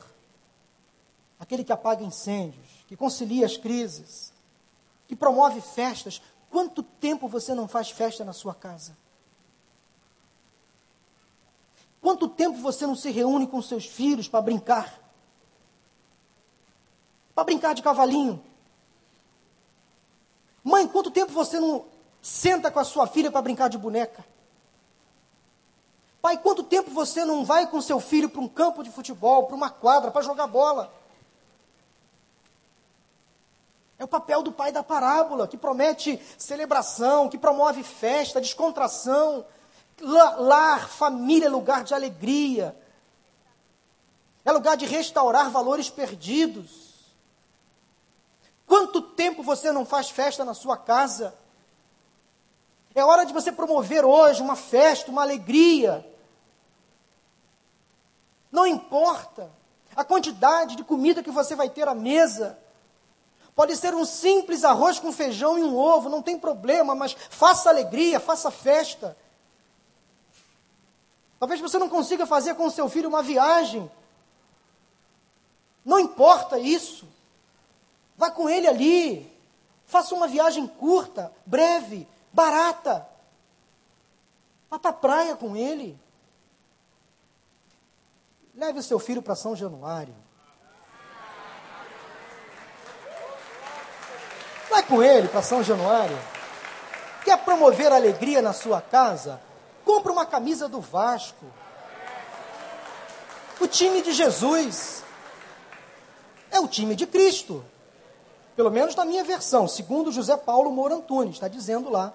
[1.41, 4.33] Aquele que apaga incêndios, que concilia as crises,
[5.09, 6.23] que promove festas.
[6.49, 8.97] Quanto tempo você não faz festa na sua casa?
[12.05, 15.01] Quanto tempo você não se reúne com seus filhos para brincar?
[17.35, 18.45] Para brincar de cavalinho?
[20.63, 21.87] Mãe, quanto tempo você não
[22.21, 24.23] senta com a sua filha para brincar de boneca?
[26.21, 29.57] Pai, quanto tempo você não vai com seu filho para um campo de futebol, para
[29.57, 30.93] uma quadra, para jogar bola?
[33.99, 39.47] É o papel do pai da parábola, que promete celebração, que promove festa, descontração,
[40.01, 42.77] Lar, família, é lugar de alegria.
[44.45, 46.95] É lugar de restaurar valores perdidos.
[48.67, 51.35] Quanto tempo você não faz festa na sua casa?
[52.95, 56.07] É hora de você promover hoje uma festa, uma alegria.
[58.51, 59.51] Não importa
[59.97, 62.59] a quantidade de comida que você vai ter à mesa.
[63.55, 67.69] Pode ser um simples arroz com feijão e um ovo, não tem problema, mas faça
[67.69, 69.17] alegria, faça festa.
[71.45, 73.91] Talvez você não consiga fazer com seu filho uma viagem.
[75.85, 77.07] Não importa isso.
[78.17, 79.31] Vá com ele ali.
[79.85, 83.07] Faça uma viagem curta, breve, barata.
[84.71, 86.01] Vá para a praia com ele.
[88.55, 90.15] Leve o seu filho para São Januário.
[94.71, 96.19] Vai com ele para São Januário.
[97.23, 99.44] Quer promover alegria na sua casa?
[99.85, 101.47] Compra uma camisa do Vasco.
[103.61, 105.05] O time de Jesus
[106.51, 107.65] é o time de Cristo.
[108.57, 112.13] Pelo menos na minha versão, segundo José Paulo Moura Antunes, está dizendo lá: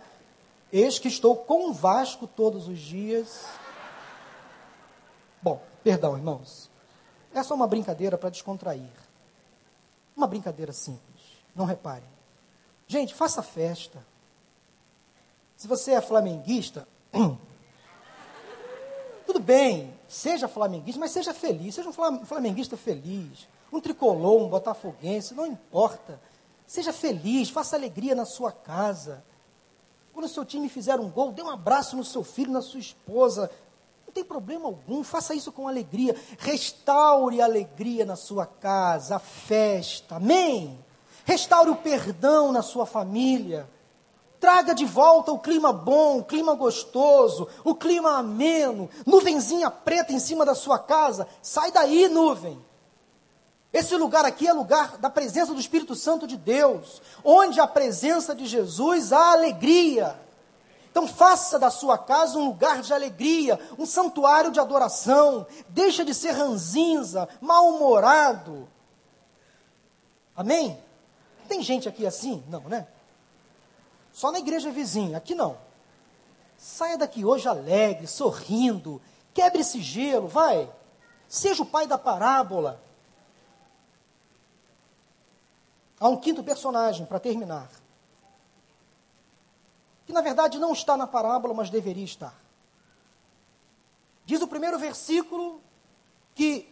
[0.72, 3.46] Eis que estou convosco todos os dias.
[5.42, 6.70] Bom, perdão, irmãos.
[7.34, 8.90] É só uma brincadeira para descontrair.
[10.16, 11.24] Uma brincadeira simples.
[11.56, 12.10] Não reparem.
[12.88, 14.04] Gente, faça festa.
[15.56, 16.88] Se você é flamenguista,
[19.50, 21.74] bem, seja flamenguista, mas seja feliz.
[21.74, 23.48] Seja um flamenguista feliz.
[23.74, 26.22] Um tricolor, um botafoguense, não importa.
[26.68, 29.24] Seja feliz, faça alegria na sua casa.
[30.14, 32.80] Quando o seu time fizer um gol, dê um abraço no seu filho, na sua
[32.80, 33.50] esposa.
[34.06, 36.16] Não tem problema algum, faça isso com alegria.
[36.38, 40.18] Restaure a alegria na sua casa, a festa.
[40.18, 40.78] Amém?
[41.26, 43.68] Restaure o perdão na sua família.
[44.40, 50.20] Traga de volta o clima bom, o clima gostoso, o clima ameno, nuvenzinha preta em
[50.20, 51.28] cima da sua casa.
[51.42, 52.64] Sai daí, nuvem.
[53.72, 58.34] Esse lugar aqui é lugar da presença do Espírito Santo de Deus, onde a presença
[58.34, 60.20] de Jesus há alegria.
[60.90, 65.46] Então faça da sua casa um lugar de alegria, um santuário de adoração.
[65.68, 68.68] Deixa de ser ranzinza, mal-humorado.
[70.36, 70.82] Amém?
[71.48, 72.44] Tem gente aqui assim?
[72.48, 72.88] Não, né?
[74.20, 75.58] Só na igreja vizinha, aqui não.
[76.58, 79.02] Saia daqui hoje alegre, sorrindo,
[79.34, 80.70] quebre esse gelo, vai.
[81.30, 82.84] Seja o pai da parábola.
[85.98, 87.70] Há um quinto personagem para terminar.
[90.06, 92.36] Que na verdade não está na parábola, mas deveria estar.
[94.26, 95.62] Diz o primeiro versículo
[96.36, 96.70] que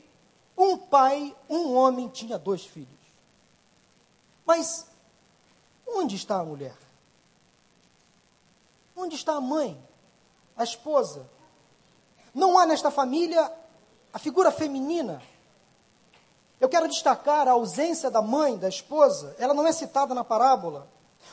[0.58, 2.89] um pai, um homem tinha dois filhos.
[4.45, 4.86] Mas
[5.88, 6.86] onde está a mulher?
[8.98, 9.82] Onde está a mãe?
[10.58, 11.30] A esposa?
[12.34, 13.50] Não há nesta família
[14.12, 15.22] a figura feminina
[16.60, 20.88] eu quero destacar a ausência da mãe, da esposa, ela não é citada na parábola.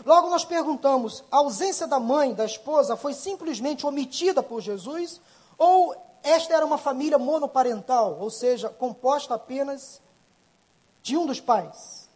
[0.04, 5.20] Logo nós perguntamos: a ausência da mãe, da esposa, foi simplesmente omitida por Jesus?
[5.56, 10.00] Ou esta era uma família monoparental, ou seja, composta apenas
[11.02, 12.08] de um dos pais?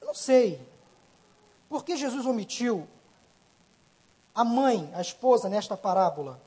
[0.00, 0.60] Eu não sei.
[1.68, 2.86] Por que Jesus omitiu
[4.34, 6.40] a mãe, a esposa, nesta parábola?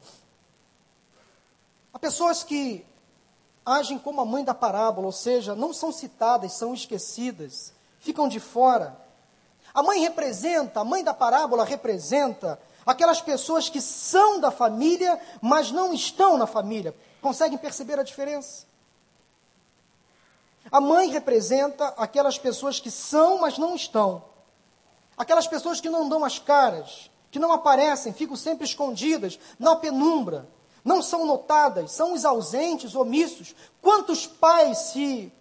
[1.94, 2.86] Há pessoas que
[3.66, 8.40] agem como a mãe da parábola, ou seja, não são citadas, são esquecidas, ficam de
[8.40, 8.98] fora.
[9.74, 15.72] A mãe representa, a mãe da parábola representa aquelas pessoas que são da família, mas
[15.72, 16.96] não estão na família.
[17.22, 18.66] Conseguem perceber a diferença?
[20.72, 24.24] A mãe representa aquelas pessoas que são, mas não estão.
[25.18, 30.50] Aquelas pessoas que não dão as caras, que não aparecem, ficam sempre escondidas na penumbra
[30.84, 33.54] não são notadas, são os ausentes, omissos.
[33.82, 35.32] Quantos pais se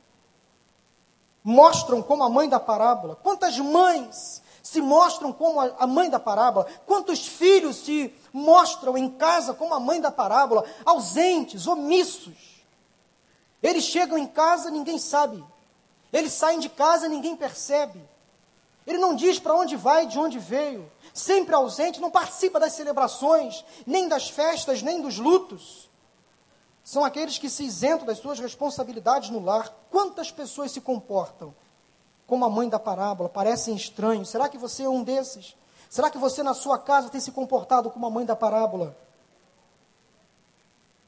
[1.45, 3.15] mostram como a mãe da parábola?
[3.15, 6.67] Quantas mães se mostram como a mãe da parábola?
[6.85, 10.65] Quantos filhos se mostram em casa como a mãe da parábola?
[10.85, 12.65] Ausentes, omissos.
[13.63, 15.45] Eles chegam em casa, ninguém sabe.
[16.13, 18.03] Eles saem de casa, ninguém percebe.
[18.85, 23.65] Ele não diz para onde vai, de onde veio sempre ausente, não participa das celebrações,
[23.87, 25.89] nem das festas, nem dos lutos.
[26.85, 29.75] São aqueles que se isentam das suas responsabilidades no lar.
[29.91, 31.55] Quantas pessoas se comportam
[32.27, 34.29] como a mãe da parábola, parecem estranhos?
[34.29, 35.57] Será que você é um desses?
[35.89, 38.97] Será que você na sua casa tem se comportado como a mãe da parábola?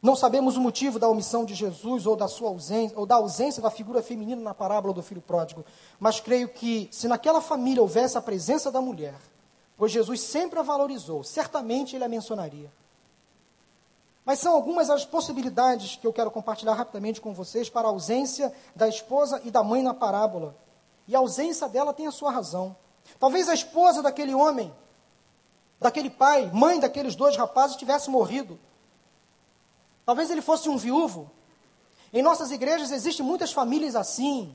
[0.01, 3.61] Não sabemos o motivo da omissão de Jesus ou da sua ausência, ou da ausência
[3.61, 5.65] da figura feminina na parábola do filho pródigo,
[5.99, 9.17] mas creio que se naquela família houvesse a presença da mulher,
[9.79, 12.71] pois Jesus sempre a valorizou, certamente ele a mencionaria.
[14.25, 18.53] Mas são algumas as possibilidades que eu quero compartilhar rapidamente com vocês para a ausência
[18.75, 20.55] da esposa e da mãe na parábola.
[21.07, 22.77] E a ausência dela tem a sua razão.
[23.19, 24.75] Talvez a esposa daquele homem,
[25.81, 28.59] daquele pai, mãe daqueles dois rapazes tivesse morrido.
[30.05, 31.31] Talvez ele fosse um viúvo.
[32.13, 34.55] Em nossas igrejas existem muitas famílias assim: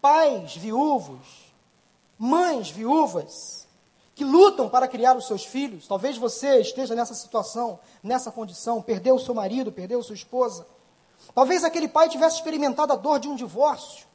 [0.00, 1.52] pais viúvos,
[2.18, 3.57] mães viúvas
[4.18, 5.86] que lutam para criar os seus filhos.
[5.86, 10.66] Talvez você esteja nessa situação, nessa condição, perdeu o seu marido, perdeu sua esposa.
[11.32, 14.08] Talvez aquele pai tivesse experimentado a dor de um divórcio.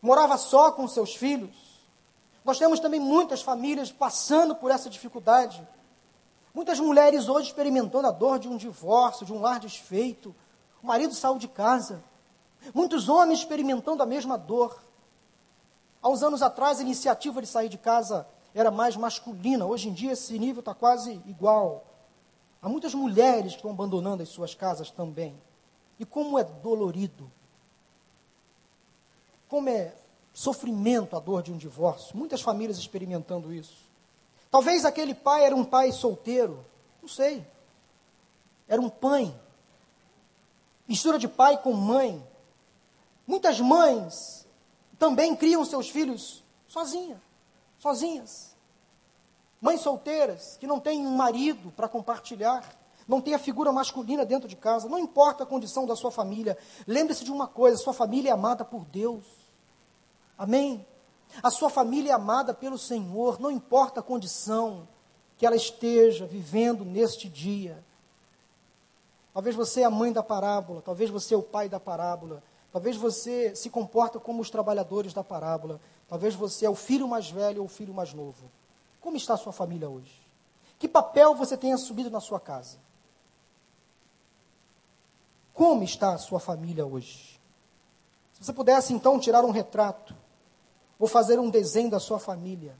[0.00, 1.50] Morava só com seus filhos.
[2.44, 5.66] Nós temos também muitas famílias passando por essa dificuldade.
[6.54, 10.32] Muitas mulheres hoje experimentando a dor de um divórcio, de um lar desfeito.
[10.80, 12.04] O marido saiu de casa.
[12.72, 14.80] Muitos homens experimentando a mesma dor.
[16.00, 19.66] Há uns anos atrás, a iniciativa de sair de casa era mais masculina.
[19.66, 21.84] Hoje em dia esse nível está quase igual.
[22.62, 25.34] Há muitas mulheres que estão abandonando as suas casas também.
[25.98, 27.30] E como é dolorido.
[29.48, 29.94] Como é
[30.32, 32.16] sofrimento a dor de um divórcio.
[32.16, 33.76] Muitas famílias experimentando isso.
[34.50, 36.64] Talvez aquele pai era um pai solteiro,
[37.00, 37.46] não sei.
[38.68, 39.32] Era um pai.
[40.88, 42.24] Mistura de pai com mãe.
[43.26, 44.46] Muitas mães
[44.98, 47.18] também criam seus filhos sozinhas,
[47.80, 48.54] sozinhas.
[49.60, 52.64] Mães solteiras que não têm um marido para compartilhar,
[53.08, 56.56] não tem a figura masculina dentro de casa, não importa a condição da sua família.
[56.86, 59.24] Lembre-se de uma coisa: sua família é amada por Deus.
[60.38, 60.86] Amém?
[61.42, 64.86] A sua família é amada pelo Senhor, não importa a condição
[65.36, 67.82] que ela esteja vivendo neste dia.
[69.32, 72.42] Talvez você é a mãe da parábola, talvez você é o pai da parábola,
[72.72, 77.30] talvez você se comporta como os trabalhadores da parábola, talvez você é o filho mais
[77.30, 78.50] velho ou o filho mais novo.
[79.00, 80.20] Como está a sua família hoje?
[80.78, 82.78] Que papel você tem assumido na sua casa?
[85.52, 87.38] Como está a sua família hoje?
[88.34, 90.14] Se você pudesse então tirar um retrato
[91.00, 92.76] Vou fazer um desenho da sua família.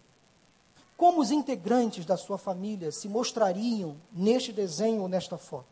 [0.95, 5.65] Como os integrantes da sua família se mostrariam neste desenho ou nesta foto?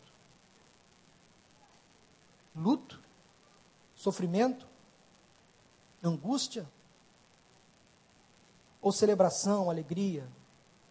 [2.57, 2.99] Luto?
[3.99, 4.65] Sofrimento?
[6.01, 6.65] Angústia?
[8.81, 10.25] Ou celebração, alegria,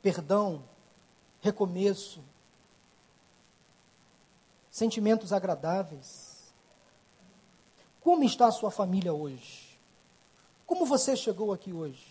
[0.01, 0.61] perdão,
[1.39, 2.21] recomeço?
[4.69, 6.53] Sentimentos agradáveis?
[8.01, 9.79] Como está a sua família hoje?
[10.65, 12.05] Como você chegou aqui hoje?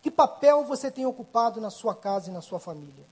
[0.00, 3.04] Que papel você tem ocupado na sua casa e na sua família?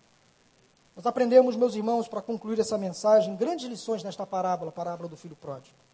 [0.97, 5.37] Nós aprendemos, meus irmãos, para concluir essa mensagem, grandes lições nesta parábola, parábola do filho
[5.37, 5.86] pródigo.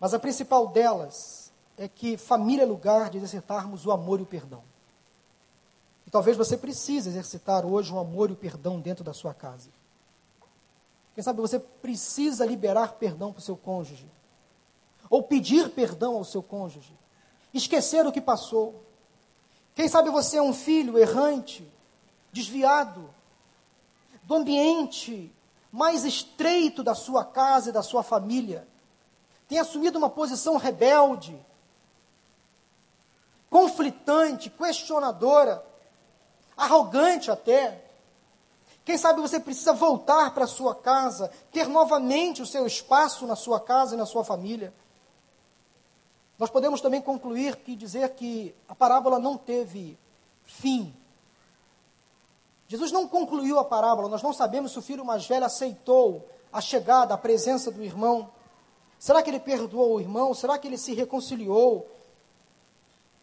[0.00, 4.26] Mas a principal delas é que família é lugar de exercitarmos o amor e o
[4.26, 4.62] perdão.
[6.06, 9.68] E talvez você precise exercitar hoje o amor e o perdão dentro da sua casa.
[11.14, 14.10] Quem sabe você precisa liberar perdão para o seu cônjuge.
[15.10, 16.98] Ou pedir perdão ao seu cônjuge
[17.52, 18.84] esquecer o que passou.
[19.74, 21.66] Quem sabe você é um filho errante,
[22.32, 23.12] desviado,
[24.22, 25.32] do ambiente
[25.72, 28.66] mais estreito da sua casa e da sua família,
[29.50, 31.36] tem assumido uma posição rebelde,
[33.50, 35.66] conflitante, questionadora,
[36.56, 37.84] arrogante até.
[38.84, 43.58] Quem sabe você precisa voltar para sua casa, ter novamente o seu espaço na sua
[43.58, 44.72] casa e na sua família.
[46.38, 49.98] Nós podemos também concluir que dizer que a parábola não teve
[50.44, 50.94] fim.
[52.68, 56.60] Jesus não concluiu a parábola, nós não sabemos se o filho mais velho aceitou a
[56.60, 58.30] chegada, a presença do irmão.
[59.00, 60.34] Será que ele perdoou o irmão?
[60.34, 61.90] Será que ele se reconciliou?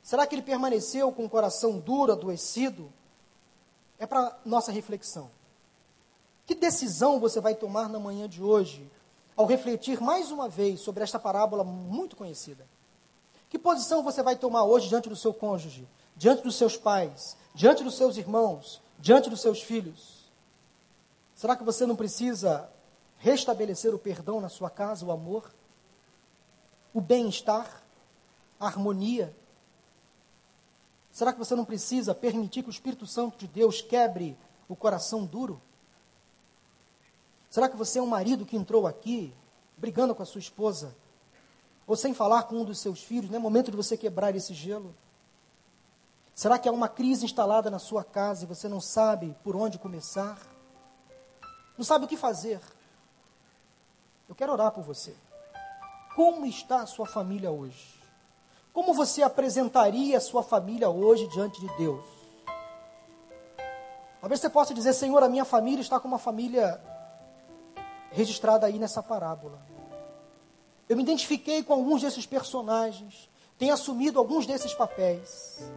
[0.01, 2.91] Será que ele permaneceu com o coração duro, adoecido?
[3.99, 5.29] É para nossa reflexão.
[6.47, 8.91] Que decisão você vai tomar na manhã de hoje,
[9.35, 12.65] ao refletir mais uma vez sobre esta parábola muito conhecida?
[13.47, 17.83] Que posição você vai tomar hoje diante do seu cônjuge, diante dos seus pais, diante
[17.83, 20.25] dos seus irmãos, diante dos seus filhos?
[21.35, 22.67] Será que você não precisa
[23.19, 25.51] restabelecer o perdão na sua casa, o amor,
[26.97, 27.83] o bem-estar,
[28.59, 29.35] a harmonia?
[31.11, 34.37] Será que você não precisa permitir que o Espírito Santo de Deus quebre
[34.67, 35.61] o coração duro?
[37.49, 39.33] Será que você é um marido que entrou aqui
[39.77, 40.95] brigando com a sua esposa?
[41.87, 44.53] ou sem falar com um dos seus filhos, não é momento de você quebrar esse
[44.53, 44.93] gelo?
[46.35, 49.79] Será que há uma crise instalada na sua casa e você não sabe por onde
[49.79, 50.37] começar?
[51.77, 52.59] Não sabe o que fazer?
[54.27, 55.15] Eu quero orar por você.
[56.17, 57.93] Como está a sua família hoje?
[58.73, 62.03] Como você apresentaria a sua família hoje diante de Deus?
[64.19, 66.81] Talvez você possa dizer, Senhor, a minha família está com uma família
[68.09, 69.61] registrada aí nessa parábola.
[70.89, 75.71] Eu me identifiquei com alguns desses personagens, tenho assumido alguns desses papéis.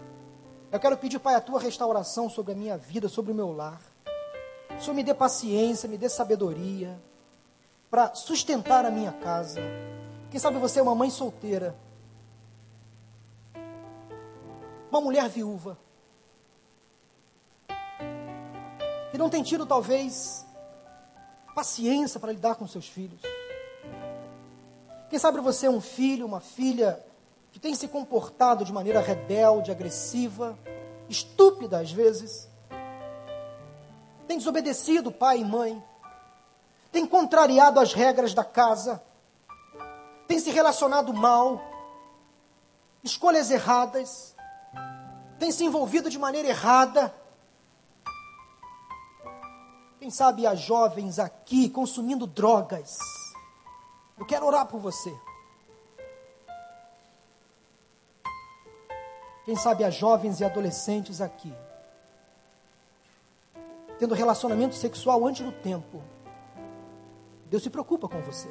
[0.72, 3.82] Eu quero pedir, Pai, a tua restauração sobre a minha vida, sobre o meu lar.
[4.74, 6.99] O Senhor me dê paciência, me dê sabedoria
[7.91, 9.61] para sustentar a minha casa.
[10.30, 11.74] Quem sabe você é uma mãe solteira,
[14.88, 15.76] uma mulher viúva,
[19.10, 20.46] que não tem tido, talvez,
[21.54, 23.20] paciência para lidar com seus filhos.
[25.08, 27.04] Quem sabe você é um filho, uma filha
[27.50, 30.56] que tem se comportado de maneira rebelde, agressiva,
[31.08, 32.48] estúpida às vezes.
[34.28, 35.82] Tem desobedecido pai e mãe.
[36.92, 39.02] Tem contrariado as regras da casa.
[40.30, 41.60] Tem se relacionado mal.
[43.02, 44.36] Escolhas erradas.
[45.40, 47.12] Tem se envolvido de maneira errada.
[49.98, 52.98] Quem sabe há jovens aqui consumindo drogas
[54.20, 55.12] eu quero orar por você.
[59.46, 61.52] Quem sabe as jovens e adolescentes aqui,
[63.98, 66.02] tendo relacionamento sexual antes do tempo.
[67.46, 68.48] Deus se preocupa com você.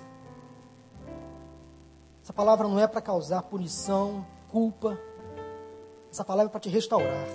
[2.29, 4.95] Essa palavra não é para causar punição, culpa.
[6.11, 7.27] Essa palavra é para te restaurar.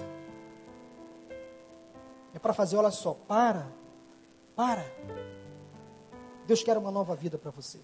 [2.33, 3.67] É para fazer, olha só, para,
[4.55, 4.85] para.
[6.47, 7.81] Deus quer uma nova vida para você.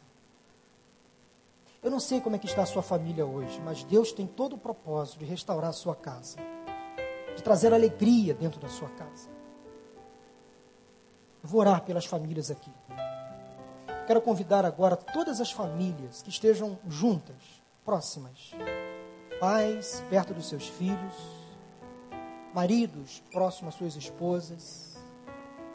[1.82, 4.52] Eu não sei como é que está a sua família hoje, mas Deus tem todo
[4.52, 6.38] o propósito de restaurar a sua casa,
[7.34, 9.28] de trazer alegria dentro da sua casa.
[11.42, 12.70] Eu vou orar pelas famílias aqui.
[14.10, 18.50] Quero convidar agora todas as famílias que estejam juntas, próximas.
[19.38, 21.14] Pais perto dos seus filhos,
[22.52, 24.98] maridos próximos às suas esposas.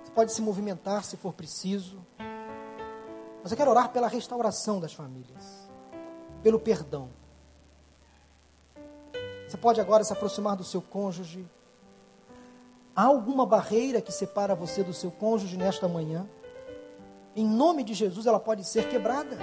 [0.03, 2.05] Você pode se movimentar se for preciso.
[3.41, 5.69] Mas eu quero orar pela restauração das famílias,
[6.43, 7.11] pelo perdão.
[9.47, 11.47] Você pode agora se aproximar do seu cônjuge.
[12.93, 16.27] Há alguma barreira que separa você do seu cônjuge nesta manhã?
[17.35, 19.37] Em nome de Jesus, ela pode ser quebrada.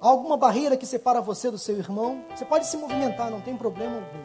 [0.00, 2.24] Há alguma barreira que separa você do seu irmão?
[2.34, 4.24] Você pode se movimentar, não tem problema algum.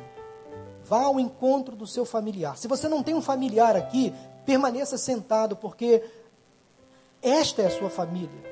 [0.84, 2.58] Vá ao encontro do seu familiar.
[2.58, 4.14] Se você não tem um familiar aqui,
[4.46, 6.04] permaneça sentado, porque
[7.22, 8.52] esta é a sua família.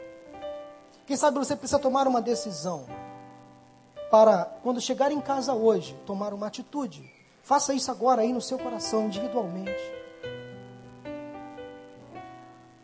[1.05, 2.85] Quem sabe você precisa tomar uma decisão
[4.09, 7.11] para, quando chegar em casa hoje, tomar uma atitude.
[7.43, 9.98] Faça isso agora aí no seu coração, individualmente.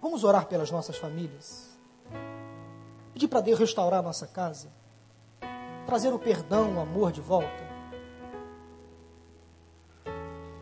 [0.06, 1.76] Vamos orar pelas nossas famílias.
[3.12, 4.72] Pedir para Deus restaurar a nossa casa.
[5.88, 7.50] Trazer o perdão, o amor de volta.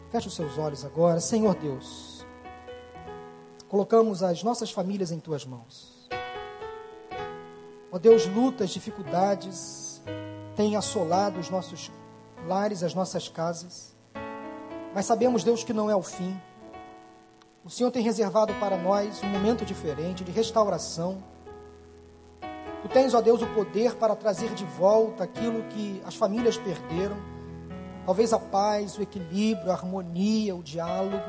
[0.09, 1.19] Feche os seus olhos agora.
[1.19, 2.25] Senhor Deus,
[3.67, 6.07] colocamos as nossas famílias em tuas mãos.
[7.91, 10.01] Ó Deus, lutas, dificuldades
[10.55, 11.91] têm assolado os nossos
[12.47, 13.93] lares, as nossas casas.
[14.95, 16.33] Mas sabemos, Deus, que não é o fim.
[17.65, 21.23] O Senhor tem reservado para nós um momento diferente de restauração.
[22.81, 27.15] Tu tens, ó Deus, o poder para trazer de volta aquilo que as famílias perderam.
[28.05, 31.23] Talvez a paz, o equilíbrio, a harmonia, o diálogo.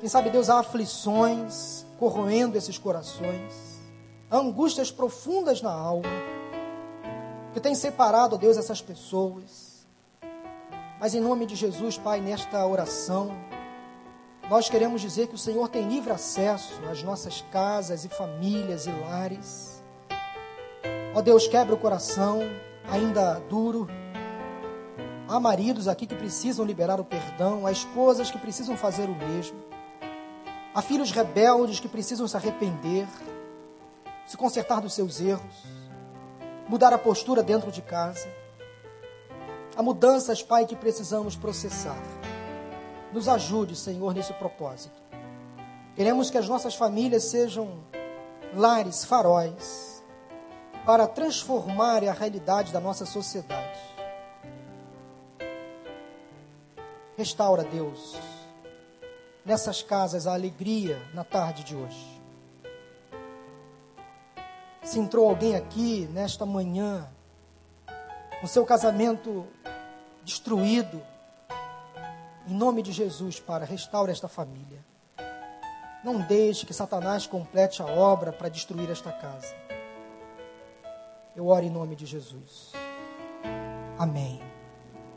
[0.00, 3.80] Quem sabe, Deus, há aflições corroendo esses corações,
[4.28, 6.10] há angústias profundas na alma,
[7.54, 9.86] que tem separado, ó Deus, essas pessoas.
[10.98, 13.30] Mas em nome de Jesus, Pai, nesta oração,
[14.48, 18.90] nós queremos dizer que o Senhor tem livre acesso às nossas casas e famílias e
[18.90, 19.82] lares.
[21.14, 22.40] Ó Deus, quebra o coração,
[22.88, 23.88] ainda duro.
[25.28, 29.58] Há maridos aqui que precisam liberar o perdão, há esposas que precisam fazer o mesmo.
[30.72, 33.08] Há filhos rebeldes que precisam se arrepender,
[34.26, 35.64] se consertar dos seus erros,
[36.68, 38.28] mudar a postura dentro de casa.
[39.76, 42.00] Há mudanças, Pai, que precisamos processar.
[43.12, 45.00] Nos ajude, Senhor, nesse propósito.
[45.94, 47.78] Queremos que as nossas famílias sejam
[48.54, 50.04] lares, faróis,
[50.84, 53.80] para transformar a realidade da nossa sociedade.
[57.16, 58.14] Restaura, Deus,
[59.44, 62.22] nessas casas a alegria na tarde de hoje.
[64.82, 67.08] Se entrou alguém aqui nesta manhã,
[68.40, 69.46] com seu casamento
[70.22, 71.02] destruído,
[72.46, 74.84] em nome de Jesus, para restaurar esta família.
[76.04, 79.54] Não deixe que Satanás complete a obra para destruir esta casa.
[81.34, 82.72] Eu oro em nome de Jesus.
[83.98, 84.40] Amém.